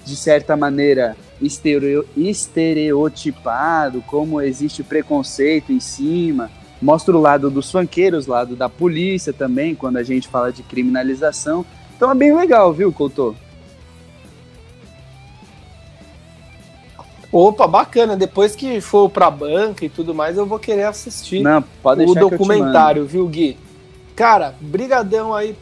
[0.04, 6.50] de certa maneira, estereo, estereotipado, como existe preconceito em cima.
[6.82, 10.64] Mostra o lado dos funkeiros, o lado da polícia também, quando a gente fala de
[10.64, 11.66] criminalização.
[11.96, 13.36] Então é bem legal, viu, Couto?
[17.32, 18.16] Opa, bacana.
[18.16, 23.06] Depois que for pra banca e tudo mais, eu vou querer assistir Não, o documentário,
[23.06, 23.58] viu, Gui?
[24.16, 25.56] Cara, brigadão aí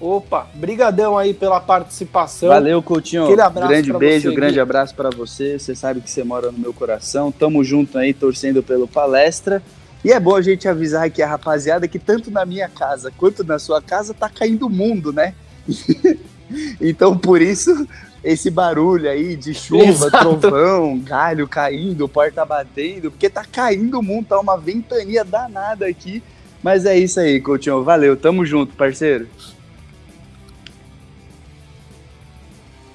[0.00, 2.48] Opa, brigadão aí pela participação.
[2.48, 3.24] Valeu, Coutinho.
[3.24, 4.60] Aquele abraço grande beijo, você, grande Gui.
[4.60, 5.58] abraço para você.
[5.58, 7.30] Você sabe que você mora no meu coração.
[7.30, 9.62] Tamo junto aí, torcendo pelo palestra.
[10.02, 13.44] E é bom a gente avisar aqui a rapaziada que tanto na minha casa quanto
[13.44, 15.34] na sua casa tá caindo o mundo, né?
[16.80, 17.86] então, por isso,
[18.24, 20.38] esse barulho aí de chuva, Exato.
[20.38, 26.22] trovão, galho caindo, porta batendo, porque tá caindo o mundo, tá uma ventania danada aqui.
[26.62, 27.84] Mas é isso aí, Coutinho.
[27.84, 29.26] Valeu, tamo junto, parceiro.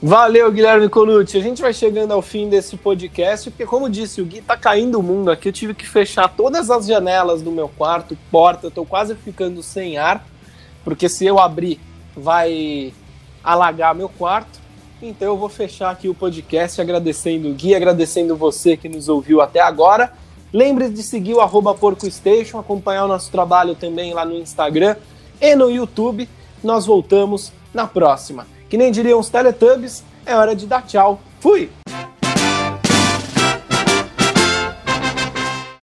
[0.07, 1.35] Valeu, Guilherme Colucci.
[1.35, 4.99] A gente vai chegando ao fim desse podcast, porque, como disse o Gui, tá caindo
[4.99, 5.49] o mundo aqui.
[5.49, 8.67] Eu tive que fechar todas as janelas do meu quarto, porta.
[8.67, 10.23] Eu tô quase ficando sem ar,
[10.83, 11.79] porque se eu abrir,
[12.15, 12.93] vai
[13.43, 14.59] alagar meu quarto.
[15.01, 19.41] Então eu vou fechar aqui o podcast agradecendo o Gui, agradecendo você que nos ouviu
[19.41, 20.13] até agora.
[20.53, 24.97] Lembre de seguir o PorcoStation, acompanhar o nosso trabalho também lá no Instagram
[25.41, 26.29] e no YouTube.
[26.63, 28.53] Nós voltamos na próxima.
[28.69, 31.19] Que nem diriam os Teletubbies, é hora de dar tchau.
[31.39, 31.69] Fui!